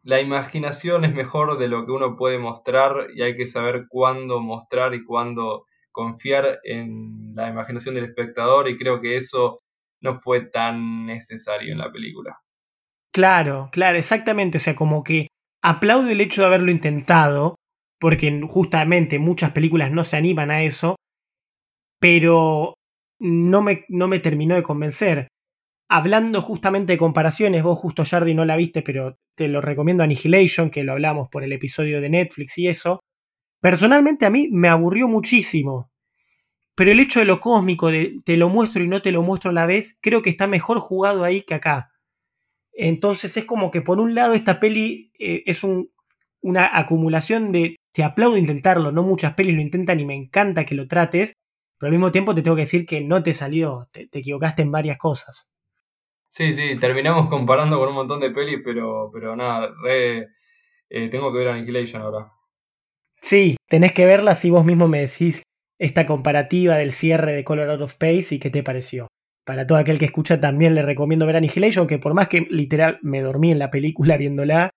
la 0.02 0.20
imaginación 0.20 1.04
es 1.04 1.14
mejor 1.14 1.58
de 1.58 1.68
lo 1.68 1.86
que 1.86 1.92
uno 1.92 2.16
puede 2.16 2.38
mostrar 2.38 3.08
y 3.14 3.22
hay 3.22 3.36
que 3.36 3.46
saber 3.46 3.86
cuándo 3.88 4.40
mostrar 4.40 4.94
y 4.94 5.04
cuándo 5.04 5.66
confiar 5.92 6.60
en 6.64 7.34
la 7.34 7.48
imaginación 7.48 7.94
del 7.94 8.04
espectador 8.06 8.68
y 8.68 8.78
creo 8.78 9.00
que 9.00 9.16
eso 9.16 9.60
no 10.00 10.14
fue 10.14 10.46
tan 10.46 11.06
necesario 11.06 11.72
en 11.72 11.78
la 11.78 11.92
película. 11.92 12.40
Claro, 13.12 13.68
claro, 13.72 13.98
exactamente. 13.98 14.58
O 14.58 14.60
sea, 14.60 14.76
como 14.76 15.02
que 15.02 15.28
aplaudo 15.62 16.08
el 16.08 16.20
hecho 16.20 16.42
de 16.42 16.46
haberlo 16.46 16.70
intentado, 16.70 17.56
porque 17.98 18.40
justamente 18.48 19.18
muchas 19.18 19.52
películas 19.52 19.90
no 19.92 20.04
se 20.04 20.16
animan 20.16 20.50
a 20.50 20.62
eso, 20.62 20.96
pero 22.00 22.74
no 23.18 23.62
me, 23.62 23.84
no 23.88 24.08
me 24.08 24.20
terminó 24.20 24.54
de 24.54 24.62
convencer. 24.62 25.28
Hablando 25.90 26.42
justamente 26.42 26.92
de 26.92 26.98
comparaciones, 26.98 27.62
vos 27.62 27.78
justo 27.78 28.04
Jardi 28.04 28.34
no 28.34 28.44
la 28.44 28.56
viste, 28.56 28.82
pero 28.82 29.16
te 29.34 29.48
lo 29.48 29.60
recomiendo 29.60 30.02
Annihilation, 30.02 30.70
que 30.70 30.84
lo 30.84 30.92
hablamos 30.92 31.28
por 31.30 31.42
el 31.42 31.52
episodio 31.52 32.00
de 32.00 32.10
Netflix 32.10 32.58
y 32.58 32.68
eso. 32.68 33.00
Personalmente 33.60 34.26
a 34.26 34.30
mí 34.30 34.48
me 34.52 34.68
aburrió 34.68 35.08
muchísimo. 35.08 35.90
Pero 36.76 36.92
el 36.92 37.00
hecho 37.00 37.18
de 37.18 37.24
lo 37.24 37.40
cósmico, 37.40 37.90
de 37.90 38.16
te 38.24 38.36
lo 38.36 38.50
muestro 38.50 38.84
y 38.84 38.88
no 38.88 39.02
te 39.02 39.10
lo 39.10 39.22
muestro 39.22 39.50
a 39.50 39.54
la 39.54 39.66
vez, 39.66 39.98
creo 40.00 40.22
que 40.22 40.30
está 40.30 40.46
mejor 40.46 40.78
jugado 40.78 41.24
ahí 41.24 41.42
que 41.42 41.54
acá. 41.54 41.90
Entonces 42.72 43.36
es 43.36 43.44
como 43.44 43.72
que 43.72 43.80
por 43.80 43.98
un 43.98 44.14
lado 44.14 44.34
esta 44.34 44.60
peli 44.60 45.10
eh, 45.18 45.42
es 45.46 45.66
una 46.40 46.78
acumulación 46.78 47.50
de 47.50 47.74
te 47.92 48.04
aplaudo 48.04 48.36
intentarlo, 48.36 48.92
no 48.92 49.02
muchas 49.02 49.34
pelis 49.34 49.54
lo 49.54 49.60
intentan 49.60 50.00
y 50.00 50.04
me 50.04 50.14
encanta 50.14 50.64
que 50.64 50.74
lo 50.74 50.86
trates, 50.86 51.34
pero 51.78 51.88
al 51.88 51.92
mismo 51.92 52.10
tiempo 52.10 52.34
te 52.34 52.42
tengo 52.42 52.56
que 52.56 52.62
decir 52.62 52.86
que 52.86 53.02
no 53.02 53.22
te 53.22 53.34
salió, 53.34 53.88
te, 53.92 54.08
equivocaste 54.12 54.62
en 54.62 54.72
varias 54.72 54.98
cosas. 54.98 55.52
Sí, 56.28 56.52
sí, 56.52 56.76
terminamos 56.76 57.28
comparando 57.30 57.78
con 57.78 57.88
un 57.88 57.94
montón 57.94 58.20
de 58.20 58.30
pelis, 58.30 58.60
pero, 58.64 59.10
pero 59.12 59.36
nada, 59.36 59.72
re, 59.82 60.28
eh, 60.90 61.08
tengo 61.10 61.32
que 61.32 61.38
ver 61.38 61.48
Annihilation 61.48 62.02
ahora. 62.02 62.32
Sí, 63.20 63.56
tenés 63.66 63.92
que 63.92 64.06
verla 64.06 64.34
si 64.34 64.50
vos 64.50 64.64
mismo 64.64 64.86
me 64.86 65.00
decís 65.00 65.42
esta 65.80 66.06
comparativa 66.06 66.76
del 66.76 66.92
cierre 66.92 67.32
de 67.32 67.44
Color 67.44 67.70
Out 67.70 67.82
of 67.82 67.90
Space 67.90 68.34
y 68.34 68.38
qué 68.38 68.50
te 68.50 68.62
pareció. 68.62 69.08
Para 69.44 69.66
todo 69.66 69.78
aquel 69.78 69.98
que 69.98 70.04
escucha 70.04 70.40
también 70.40 70.74
le 70.74 70.82
recomiendo 70.82 71.26
ver 71.26 71.36
Annihilation, 71.36 71.86
que 71.86 71.98
por 71.98 72.14
más 72.14 72.28
que 72.28 72.46
literal 72.50 72.98
me 73.02 73.22
dormí 73.22 73.50
en 73.50 73.58
la 73.58 73.70
película 73.70 74.16
viéndola, 74.18 74.70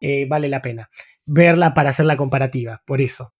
eh, 0.00 0.26
vale 0.28 0.48
la 0.48 0.62
pena 0.62 0.88
verla 1.26 1.74
para 1.74 1.90
hacer 1.90 2.06
la 2.06 2.16
comparativa, 2.16 2.82
por 2.86 3.00
eso. 3.00 3.30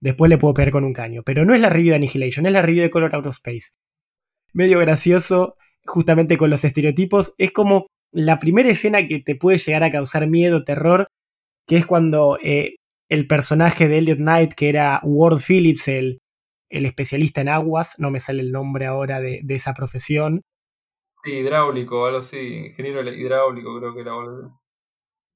Después 0.00 0.28
le 0.28 0.38
puedo 0.38 0.54
pegar 0.54 0.72
con 0.72 0.84
un 0.84 0.92
caño. 0.92 1.22
Pero 1.24 1.44
no 1.44 1.54
es 1.54 1.60
la 1.60 1.70
review 1.70 1.90
de 1.90 1.96
Annihilation, 1.96 2.46
es 2.46 2.52
la 2.52 2.62
review 2.62 2.82
de 2.82 2.90
Color 2.90 3.14
Out 3.14 3.26
of 3.26 3.34
Space. 3.34 3.76
Medio 4.52 4.78
gracioso, 4.78 5.56
justamente 5.84 6.36
con 6.36 6.50
los 6.50 6.64
estereotipos. 6.64 7.34
Es 7.38 7.52
como 7.52 7.86
la 8.12 8.38
primera 8.38 8.68
escena 8.68 9.06
que 9.06 9.20
te 9.20 9.36
puede 9.36 9.58
llegar 9.58 9.84
a 9.84 9.90
causar 9.90 10.26
miedo, 10.28 10.64
terror, 10.64 11.08
que 11.66 11.76
es 11.76 11.86
cuando 11.86 12.38
eh, 12.42 12.76
el 13.08 13.26
personaje 13.26 13.88
de 13.88 13.98
Elliot 13.98 14.18
Knight, 14.18 14.54
que 14.54 14.68
era 14.68 15.00
Ward 15.02 15.38
Phillips, 15.38 15.88
el, 15.88 16.20
el 16.70 16.86
especialista 16.86 17.40
en 17.40 17.48
aguas, 17.48 17.96
no 17.98 18.10
me 18.10 18.20
sale 18.20 18.42
el 18.42 18.52
nombre 18.52 18.86
ahora 18.86 19.20
de, 19.20 19.42
esa 19.48 19.74
profesión. 19.74 20.42
Sí, 21.24 21.32
hidráulico, 21.32 22.06
algo 22.06 22.18
así, 22.18 22.38
ingeniero 22.38 23.02
hidráulico 23.02 23.78
creo 23.78 23.94
que 23.94 24.00
era. 24.00 24.12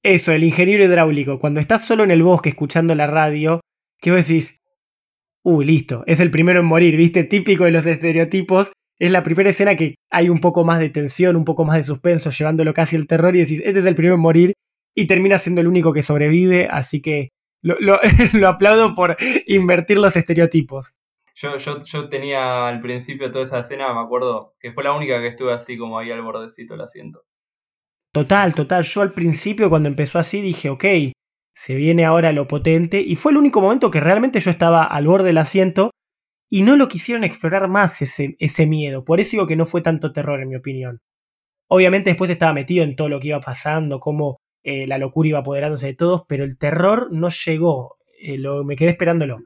Eso, 0.02 0.32
el 0.32 0.44
ingeniero 0.44 0.84
hidráulico, 0.84 1.38
cuando 1.38 1.60
estás 1.60 1.86
solo 1.86 2.04
en 2.04 2.10
el 2.10 2.22
bosque 2.22 2.48
escuchando 2.48 2.94
la 2.94 3.06
radio, 3.06 3.60
que 4.00 4.10
vos 4.10 4.26
decís, 4.26 4.56
uh, 5.44 5.60
listo, 5.60 6.04
es 6.06 6.20
el 6.20 6.30
primero 6.30 6.60
en 6.60 6.66
morir, 6.66 6.96
viste, 6.96 7.24
típico 7.24 7.64
de 7.64 7.70
los 7.70 7.84
estereotipos, 7.84 8.72
es 8.98 9.10
la 9.10 9.22
primera 9.22 9.50
escena 9.50 9.76
que 9.76 9.96
hay 10.10 10.30
un 10.30 10.40
poco 10.40 10.64
más 10.64 10.78
de 10.78 10.88
tensión, 10.88 11.36
un 11.36 11.44
poco 11.44 11.64
más 11.64 11.76
de 11.76 11.82
suspenso, 11.82 12.30
llevándolo 12.30 12.72
casi 12.72 12.96
al 12.96 13.06
terror 13.06 13.36
y 13.36 13.40
decís, 13.40 13.62
este 13.64 13.80
es 13.80 13.86
el 13.86 13.94
primero 13.94 14.14
en 14.14 14.22
morir 14.22 14.52
y 14.94 15.06
termina 15.06 15.38
siendo 15.38 15.60
el 15.60 15.68
único 15.68 15.92
que 15.92 16.02
sobrevive, 16.02 16.66
así 16.70 17.02
que 17.02 17.28
lo, 17.62 17.98
aplaudo 18.48 18.94
por 18.94 19.16
invertir 19.46 19.98
los 19.98 20.16
estereotipos. 20.16 20.98
Yo, 21.34 21.58
yo, 21.58 21.82
yo, 21.84 22.08
tenía 22.08 22.68
al 22.68 22.80
principio 22.80 23.30
toda 23.30 23.44
esa 23.44 23.60
escena, 23.60 23.92
me 23.94 24.00
acuerdo 24.00 24.54
que 24.58 24.72
fue 24.72 24.84
la 24.84 24.92
única 24.92 25.20
que 25.20 25.28
estuve 25.28 25.52
así 25.52 25.78
como 25.78 25.98
ahí 25.98 26.10
al 26.10 26.22
bordecito 26.22 26.74
del 26.74 26.82
asiento. 26.82 27.22
Total, 28.12 28.55
total. 28.55 28.83
Yo 28.83 29.03
al 29.03 29.12
principio 29.12 29.70
cuando 29.70 29.88
empezó 29.88 30.18
así 30.18 30.40
dije, 30.40 30.68
ok, 30.68 30.85
se 31.55 31.75
viene 31.75 32.05
ahora 32.05 32.33
lo 32.33 32.49
potente. 32.49 33.01
Y 33.01 33.16
fue 33.16 33.33
el 33.33 33.38
único 33.38 33.61
momento 33.61 33.90
que 33.90 34.01
realmente 34.01 34.40
yo 34.40 34.51
estaba 34.51 34.85
al 34.85 35.07
borde 35.07 35.29
del 35.29 35.38
asiento 35.38 35.90
y 36.51 36.62
no 36.62 36.77
lo 36.77 36.88
quisieron 36.88 37.23
explorar 37.23 37.68
más 37.68 38.03
ese, 38.03 38.66
miedo. 38.66 39.05
Por 39.05 39.20
eso 39.20 39.33
digo 39.33 39.46
que 39.46 39.57
no 39.57 39.66
fue 39.66 39.83
tanto 39.83 40.12
terror 40.12 40.40
en 40.40 40.49
mi 40.49 40.57
opinión. 40.57 41.01
Obviamente 41.68 42.11
después 42.11 42.31
estaba 42.31 42.53
metido 42.53 42.83
en 42.83 42.96
todo 42.96 43.09
lo 43.09 43.20
que 43.20 43.29
iba 43.29 43.40
pasando, 43.40 44.01
cómo 44.01 44.38
eh, 44.64 44.88
la 44.88 44.99
locura 44.99 45.29
iba 45.29 45.38
apoderándose 45.38 45.87
de 45.87 45.94
todos, 45.94 46.25
pero 46.29 46.42
el 46.42 46.59
terror 46.59 47.09
no 47.12 47.29
llegó. 47.29 47.94
Eh, 48.20 48.38
me 48.64 48.75
quedé 48.75 48.90
esperándolo. 48.90 49.38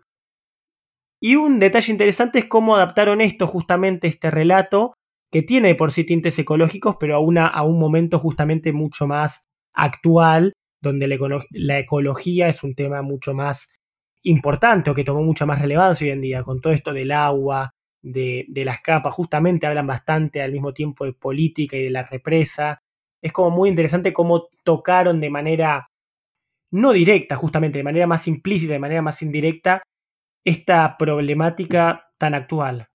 Y 1.20 1.36
un 1.36 1.58
detalle 1.58 1.92
interesante 1.92 2.38
es 2.38 2.46
cómo 2.46 2.76
adaptaron 2.76 3.20
esto, 3.20 3.46
justamente 3.46 4.08
este 4.08 4.30
relato, 4.30 4.94
que 5.34 5.42
tiene 5.42 5.74
por 5.74 5.90
sí 5.90 6.04
tintes 6.04 6.38
ecológicos, 6.38 6.94
pero 7.00 7.16
a, 7.16 7.62
un 7.64 7.78
momento 7.80 8.20
justamente 8.20 8.72
mucho 8.72 9.08
más 9.08 9.48
actual, 9.72 10.52
donde 10.80 11.08
la, 11.08 11.78
ecología 11.80 12.46
es 12.46 12.62
un 12.62 12.76
tema 12.76 13.02
mucho 13.02 13.34
más 13.34 13.74
importante 14.22 14.90
o 14.90 14.94
que 14.94 15.02
tomó 15.02 15.24
mucha 15.24 15.44
más 15.44 15.60
relevancia 15.60 16.04
hoy 16.04 16.12
en 16.12 16.20
día, 16.20 16.44
con 16.44 16.60
todo 16.60 16.72
esto 16.72 16.92
del 16.92 17.10
agua, 17.10 17.72
de, 18.00 18.44
de, 18.46 18.64
las 18.64 18.80
capas, 18.80 19.12
justamente 19.12 19.66
hablan 19.66 19.88
bastante 19.88 20.40
al 20.40 20.52
mismo 20.52 20.72
tiempo 20.72 21.04
de 21.04 21.14
política 21.14 21.76
y 21.76 21.82
de 21.82 21.90
la 21.90 22.04
represa. 22.04 22.78
Es 23.20 23.32
como 23.32 23.50
muy 23.50 23.68
interesante 23.70 24.12
cómo 24.12 24.46
tocaron 24.62 25.20
de 25.20 25.30
manera 25.30 25.88
no 26.70 26.92
directa, 26.92 27.34
justamente, 27.34 27.78
de 27.78 27.84
manera 27.84 28.06
más 28.06 28.28
implícita, 28.28 28.74
de 28.74 28.78
manera 28.78 29.02
más 29.02 29.20
indirecta, 29.20 29.82
esta 30.44 30.96
problemática 30.96 32.12
tan 32.18 32.34
actual. 32.34 32.86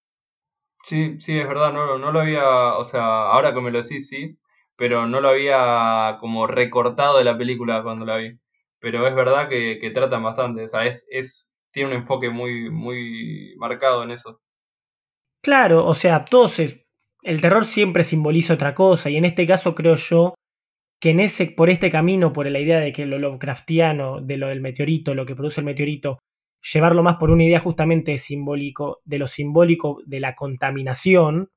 Sí, 0.84 1.20
sí, 1.20 1.38
es 1.38 1.48
verdad, 1.48 1.74
no, 1.74 1.98
no 1.98 2.12
lo 2.12 2.22
había, 2.22 2.76
o 2.78 2.84
sea, 2.84 3.04
ahora 3.04 3.54
que 3.54 3.62
me 3.62 3.72
lo 3.72 3.82
decís, 3.82 4.08
sí, 4.08 4.38
pero 4.76 5.08
no 5.08 5.22
lo 5.22 5.30
había 5.30 6.18
como 6.20 6.48
recortado 6.48 7.18
de 7.18 7.26
la 7.26 7.38
película 7.38 7.84
cuando 7.84 8.06
la 8.06 8.18
vi. 8.18 8.40
Pero 8.80 9.06
es 9.08 9.14
verdad 9.14 9.50
que, 9.50 9.78
que 9.80 9.92
tratan 9.92 10.24
bastante, 10.24 10.64
o 10.64 10.68
sea, 10.68 10.86
es, 10.86 11.08
es, 11.12 11.52
tiene 11.72 11.90
un 11.90 11.96
enfoque 11.98 12.30
muy, 12.30 12.70
muy 12.70 13.56
marcado 13.58 14.04
en 14.04 14.12
eso. 14.12 14.42
Claro, 15.44 15.86
o 15.86 15.94
sea, 15.94 16.26
todos 16.26 16.60
el 17.22 17.42
terror 17.42 17.66
siempre 17.66 18.04
simboliza 18.04 18.54
otra 18.54 18.74
cosa, 18.74 19.10
y 19.10 19.18
en 19.18 19.26
este 19.26 19.46
caso 19.46 19.76
creo 19.76 19.96
yo 19.96 20.34
que 21.02 21.12
en 21.12 21.20
ese, 21.20 21.48
por 21.56 21.70
este 21.70 21.90
camino, 21.90 22.34
por 22.34 22.50
la 22.50 22.60
idea 22.60 22.80
de 22.80 22.92
que 22.92 23.06
lo 23.06 23.20
Lovecraftiano, 23.20 24.22
de 24.22 24.38
lo 24.38 24.48
del 24.48 24.62
meteorito, 24.62 25.14
lo 25.14 25.26
que 25.26 25.36
produce 25.36 25.62
el 25.62 25.66
meteorito, 25.66 26.20
llevarlo 26.62 27.04
más 27.04 27.18
por 27.18 27.32
una 27.32 27.44
idea 27.44 27.60
justamente 27.60 28.18
simbólico, 28.18 29.00
de 29.06 29.20
lo 29.20 29.28
simbólico 29.28 30.02
de 30.06 30.20
la 30.20 30.34
contaminación, 30.36 31.50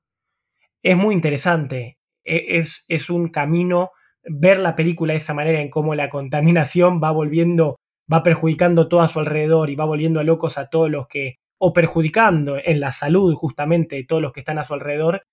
es 0.81 0.97
muy 0.97 1.15
interesante. 1.15 1.97
E, 2.23 2.57
es, 2.57 2.85
es 2.87 3.09
un 3.09 3.29
camino 3.29 3.91
ver 4.23 4.59
la 4.59 4.75
película 4.75 5.13
de 5.13 5.17
esa 5.17 5.33
manera 5.33 5.59
en 5.59 5.69
cómo 5.69 5.95
la 5.95 6.09
contaminación 6.09 7.01
va 7.03 7.11
volviendo, 7.11 7.77
va 8.11 8.23
perjudicando 8.23 8.87
todo 8.87 9.01
a 9.01 9.07
su 9.07 9.19
alrededor 9.19 9.69
y 9.69 9.75
va 9.75 9.85
volviendo 9.85 10.19
a 10.19 10.23
locos 10.23 10.57
a 10.57 10.69
todos 10.69 10.89
los 10.89 11.07
que, 11.07 11.35
o 11.59 11.73
perjudicando 11.73 12.57
en 12.63 12.79
la 12.79 12.91
salud 12.91 13.33
justamente 13.35 13.97
de 13.97 14.05
todos 14.05 14.21
los 14.21 14.31
que 14.31 14.39
están 14.39 14.59
a 14.59 14.63
su 14.63 14.73
alrededor, 14.73 15.23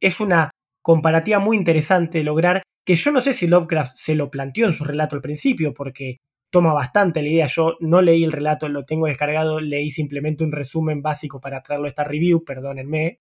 es 0.00 0.20
una 0.20 0.50
comparativa 0.82 1.38
muy 1.38 1.56
interesante 1.56 2.18
de 2.18 2.24
lograr 2.24 2.62
que 2.86 2.94
yo 2.94 3.12
no 3.12 3.20
sé 3.20 3.32
si 3.32 3.46
Lovecraft 3.46 3.92
se 3.94 4.14
lo 4.14 4.30
planteó 4.30 4.66
en 4.66 4.72
su 4.72 4.84
relato 4.84 5.16
al 5.16 5.22
principio, 5.22 5.74
porque 5.74 6.16
toma 6.50 6.72
bastante 6.72 7.22
la 7.22 7.28
idea. 7.28 7.46
Yo 7.46 7.76
no 7.80 8.02
leí 8.02 8.24
el 8.24 8.32
relato, 8.32 8.68
lo 8.68 8.84
tengo 8.84 9.06
descargado, 9.06 9.60
leí 9.60 9.90
simplemente 9.90 10.44
un 10.44 10.52
resumen 10.52 11.02
básico 11.02 11.40
para 11.40 11.62
traerlo 11.62 11.86
a 11.86 11.88
esta 11.88 12.04
review, 12.04 12.44
perdónenme. 12.44 13.20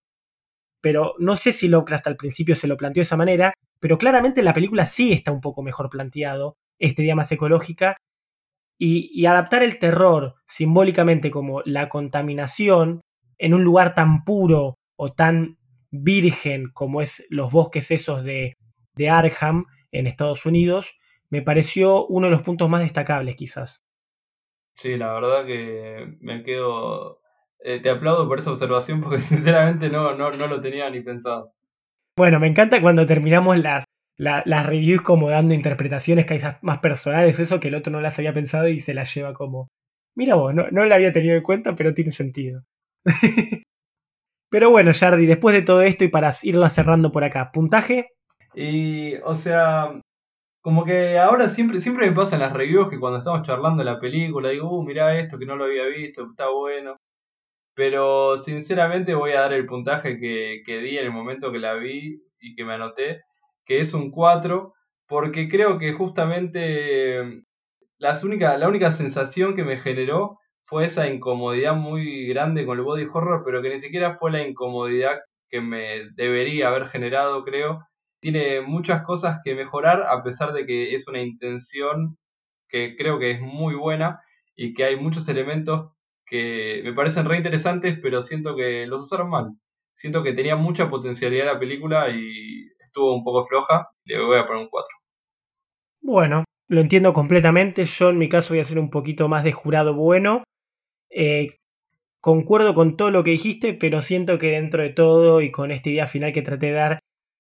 Pero 0.82 1.16
no 1.20 1.36
sé 1.36 1.52
si 1.52 1.68
Lovecraft 1.68 2.08
al 2.08 2.16
principio 2.16 2.56
se 2.56 2.68
lo 2.68 2.78
planteó 2.78 3.02
de 3.02 3.06
esa 3.06 3.18
manera, 3.18 3.54
pero 3.80 3.98
claramente 3.98 4.42
en 4.42 4.46
la 4.46 4.54
película 4.54 4.86
sí 4.86 5.14
está 5.14 5.32
un 5.32 5.42
poco 5.42 5.62
mejor 5.62 5.90
planteado, 5.90 6.56
este 6.80 7.04
día 7.04 7.16
más 7.16 7.32
ecológica, 7.32 7.98
y, 8.78 9.12
y 9.14 9.26
adaptar 9.26 9.62
el 9.62 9.78
terror 9.78 10.36
simbólicamente 10.48 11.32
como 11.32 11.62
la 11.66 11.90
contaminación 11.90 13.02
en 13.38 13.54
un 13.54 13.64
lugar 13.64 13.94
tan 13.94 14.24
puro 14.24 14.76
o 14.98 15.12
tan 15.12 15.58
virgen 15.92 16.70
como 16.74 17.02
es 17.02 17.28
los 17.30 17.52
bosques 17.52 17.92
esos 17.92 18.24
de, 18.24 18.54
de 18.96 19.10
Arkham 19.10 19.66
en 19.92 20.08
Estados 20.08 20.46
Unidos, 20.46 21.02
me 21.30 21.42
pareció 21.42 22.06
uno 22.08 22.28
de 22.28 22.32
los 22.32 22.42
puntos 22.42 22.70
más 22.70 22.82
destacables 22.82 23.36
quizás. 23.36 23.86
Sí, 24.76 24.98
la 24.98 25.14
verdad 25.14 25.46
que 25.46 26.18
me 26.22 26.44
quedo... 26.44 27.22
Eh, 27.62 27.82
te 27.82 27.90
aplaudo 27.90 28.28
por 28.28 28.40
esa 28.40 28.52
observación 28.52 29.02
porque 29.02 29.18
sinceramente 29.20 29.90
no, 29.90 30.16
no, 30.16 30.32
no, 30.32 30.48
lo 30.48 30.62
tenía 30.62 30.90
ni 30.90 31.02
pensado. 31.02 31.54
Bueno, 32.18 32.40
me 32.40 32.48
encanta 32.48 32.82
cuando 32.82 33.06
terminamos 33.06 33.58
las, 33.58 33.84
las 34.18 34.66
reviews 34.66 35.02
como 35.02 35.30
dando 35.30 35.54
interpretaciones 35.54 36.26
quizás 36.26 36.58
más 36.62 36.80
personales 36.80 37.38
o 37.38 37.44
eso 37.44 37.60
que 37.60 37.68
el 37.68 37.76
otro 37.76 37.92
no 37.92 38.02
las 38.02 38.18
había 38.20 38.34
pensado 38.34 38.68
y 38.68 38.80
se 38.80 38.94
las 38.94 39.14
lleva 39.14 39.34
como... 39.34 39.68
Mira 40.16 40.36
vos, 40.36 40.54
no, 40.54 40.70
no 40.72 40.86
la 40.86 40.96
había 40.96 41.14
tenido 41.14 41.36
en 41.36 41.44
cuenta, 41.44 41.76
pero 41.76 41.94
tiene 41.94 42.12
sentido. 42.12 42.64
pero 44.50 44.70
bueno, 44.70 44.92
Jardi, 44.94 45.26
después 45.26 45.56
de 45.56 45.62
todo 45.62 45.82
esto 45.82 46.04
y 46.06 46.10
para 46.10 46.32
irla 46.44 46.70
cerrando 46.70 47.12
por 47.12 47.24
acá, 47.24 47.52
¿puntaje? 47.52 48.12
Y, 48.56 49.16
o 49.18 49.36
sea, 49.36 50.02
como 50.62 50.84
que 50.86 51.18
ahora 51.20 51.50
siempre, 51.50 51.82
siempre 51.82 52.10
me 52.10 52.16
pasa 52.16 52.36
en 52.36 52.42
las 52.42 52.54
reviews 52.54 52.90
que 52.90 53.00
cuando 53.00 53.20
estamos 53.20 53.44
charlando 53.44 53.84
la 53.84 54.00
película 54.00 54.50
digo, 54.50 54.70
uh, 54.70 54.84
mirá 54.84 55.18
esto 55.20 55.40
que 55.40 55.46
no 55.46 55.56
lo 55.56 55.66
había 55.66 55.86
visto, 55.86 56.28
está 56.32 56.50
bueno. 56.50 56.98
Pero 57.76 58.38
sinceramente 58.38 59.16
voy 59.16 59.32
a 59.34 59.42
dar 59.42 59.54
el 59.54 59.66
puntaje 59.66 60.20
que, 60.20 60.62
que 60.66 60.80
di 60.80 60.98
en 60.98 61.06
el 61.06 61.12
momento 61.12 61.52
que 61.52 61.60
la 61.60 61.76
vi 61.76 62.22
y 62.40 62.56
que 62.56 62.66
me 62.66 62.74
anoté, 62.74 63.22
que 63.66 63.80
es 63.80 63.94
un 63.94 64.12
4, 64.12 64.74
porque 65.08 65.50
creo 65.50 65.80
que 65.80 65.94
justamente 65.94 67.44
las 68.00 68.24
única, 68.24 68.58
la 68.58 68.68
única 68.70 68.92
sensación 68.92 69.56
que 69.56 69.64
me 69.64 69.78
generó 69.78 70.40
fue 70.62 70.86
esa 70.86 71.08
incomodidad 71.08 71.76
muy 71.76 72.28
grande 72.28 72.66
con 72.66 72.78
el 72.78 72.84
body 72.84 73.06
horror, 73.12 73.44
pero 73.46 73.62
que 73.62 73.70
ni 73.70 73.80
siquiera 73.80 74.16
fue 74.16 74.32
la 74.32 74.46
incomodidad 74.46 75.20
que 75.50 75.62
me 75.62 76.10
debería 76.16 76.70
haber 76.70 76.88
generado, 76.88 77.44
creo. 77.44 77.80
Tiene 78.22 78.62
muchas 78.62 79.04
cosas 79.04 79.40
que 79.44 79.56
mejorar, 79.56 80.04
a 80.04 80.22
pesar 80.24 80.54
de 80.54 80.66
que 80.66 80.94
es 80.94 81.08
una 81.08 81.22
intención 81.22 82.18
que 82.68 82.96
creo 82.96 83.20
que 83.20 83.32
es 83.32 83.42
muy 83.42 83.76
buena 83.76 84.20
y 84.56 84.74
que 84.74 84.84
hay 84.84 84.98
muchos 84.98 85.28
elementos 85.30 85.92
que 86.26 86.82
me 86.84 86.94
parecen 86.94 87.26
re 87.26 87.38
interesantes, 87.38 87.98
pero 88.02 88.22
siento 88.22 88.56
que 88.56 88.86
los 88.86 89.04
usaron 89.04 89.30
mal. 89.30 89.52
Siento 89.94 90.22
que 90.22 90.34
tenía 90.34 90.56
mucha 90.56 90.90
potencialidad 90.90 91.46
la 91.46 91.60
película 91.60 92.10
y 92.10 92.68
estuvo 92.80 93.16
un 93.16 93.24
poco 93.24 93.46
floja. 93.46 93.90
Le 94.06 94.24
voy 94.24 94.38
a 94.38 94.46
poner 94.46 94.64
un 94.64 94.70
4. 94.70 94.88
Bueno, 96.02 96.44
lo 96.68 96.82
entiendo 96.82 97.14
completamente. 97.14 97.84
Yo 97.86 98.10
en 98.10 98.18
mi 98.18 98.30
caso 98.30 98.54
voy 98.54 98.62
a 98.62 98.66
ser 98.66 98.80
un 98.80 98.90
poquito 98.90 99.28
más 99.28 99.44
de 99.44 99.52
jurado 99.52 99.96
bueno. 99.96 100.44
Eh, 101.10 101.48
concuerdo 102.22 102.74
con 102.74 102.96
todo 102.96 103.12
lo 103.12 103.24
que 103.24 103.32
dijiste, 103.32 103.74
pero 103.74 104.02
siento 104.02 104.38
que 104.38 104.52
dentro 104.52 104.84
de 104.84 104.90
todo 104.90 105.42
y 105.42 105.52
con 105.52 105.72
esta 105.72 105.90
idea 105.90 106.08
final 106.08 106.34
que 106.34 106.42
traté 106.42 106.68
de 106.68 106.74
dar, 106.74 107.00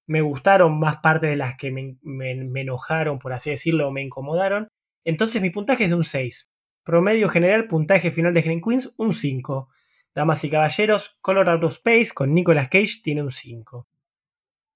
me 0.10 0.22
gustaron 0.22 0.80
más 0.80 0.98
partes 0.98 1.30
de 1.30 1.36
las 1.36 1.56
que 1.56 1.72
me, 1.72 2.32
enojaron, 2.62 3.20
por 3.20 3.32
así 3.32 3.52
decirlo, 3.52 3.88
o 3.88 3.92
me 3.92 4.02
incomodaron. 4.02 4.68
Entonces 5.06 5.40
mi 5.40 5.52
puntaje 5.52 5.84
es 5.84 5.92
de 5.92 5.96
un 5.96 6.04
6. 6.04 6.48
Promedio 6.84 7.30
general, 7.30 7.68
puntaje 7.68 8.10
final 8.10 8.34
de 8.34 8.42
Green 8.42 8.60
Queens, 8.60 8.96
un 8.98 9.14
5. 9.14 9.70
Damas 10.16 10.44
y 10.44 10.50
caballeros, 10.50 11.20
Color 11.22 11.50
Out 11.50 11.64
of 11.64 11.74
Space 11.74 12.10
con 12.16 12.34
Nicolas 12.34 12.70
Cage 12.70 13.02
tiene 13.04 13.22
un 13.22 13.30
5. 13.30 13.88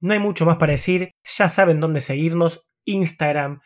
No 0.02 0.14
hay 0.14 0.20
mucho 0.20 0.46
más 0.46 0.58
para 0.58 0.74
decir, 0.74 1.10
ya 1.24 1.50
saben 1.50 1.80
dónde 1.80 2.02
seguirnos, 2.02 2.68
Instagram, 2.86 3.60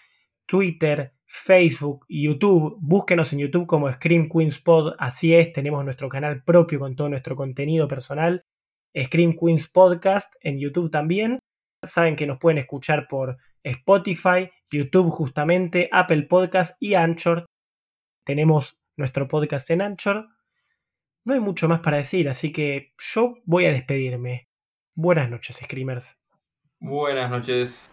Twitter, 0.45 1.15
Facebook, 1.25 2.05
YouTube. 2.07 2.77
Búsquenos 2.79 3.33
en 3.33 3.39
YouTube 3.39 3.67
como 3.67 3.91
Scream 3.91 4.29
Queens 4.29 4.61
Pod, 4.61 4.93
así 4.99 5.35
es, 5.35 5.51
tenemos 5.51 5.83
nuestro 5.83 6.07
canal 6.07 6.45
propio 6.45 6.79
con 6.79 6.95
todo 6.95 7.09
nuestro 7.09 7.35
contenido 7.35 7.89
personal. 7.89 8.45
Scream 8.97 9.35
Queens 9.35 9.67
Podcast 9.67 10.35
en 10.41 10.59
YouTube 10.59 10.89
también. 10.89 11.39
Saben 11.91 12.15
que 12.15 12.27
nos 12.27 12.37
pueden 12.37 12.57
escuchar 12.57 13.07
por 13.07 13.37
Spotify, 13.63 14.49
YouTube 14.69 15.09
justamente, 15.09 15.89
Apple 15.91 16.23
Podcast 16.23 16.81
y 16.81 16.95
Anchor. 16.95 17.45
Tenemos 18.23 18.83
nuestro 18.95 19.27
podcast 19.27 19.69
en 19.71 19.81
Anchor. 19.81 20.27
No 21.25 21.33
hay 21.33 21.39
mucho 21.39 21.67
más 21.67 21.81
para 21.81 21.97
decir, 21.97 22.29
así 22.29 22.51
que 22.51 22.93
yo 22.97 23.35
voy 23.45 23.65
a 23.65 23.71
despedirme. 23.71 24.47
Buenas 24.95 25.29
noches, 25.29 25.57
Screamers. 25.57 26.21
Buenas 26.79 27.29
noches. 27.29 27.89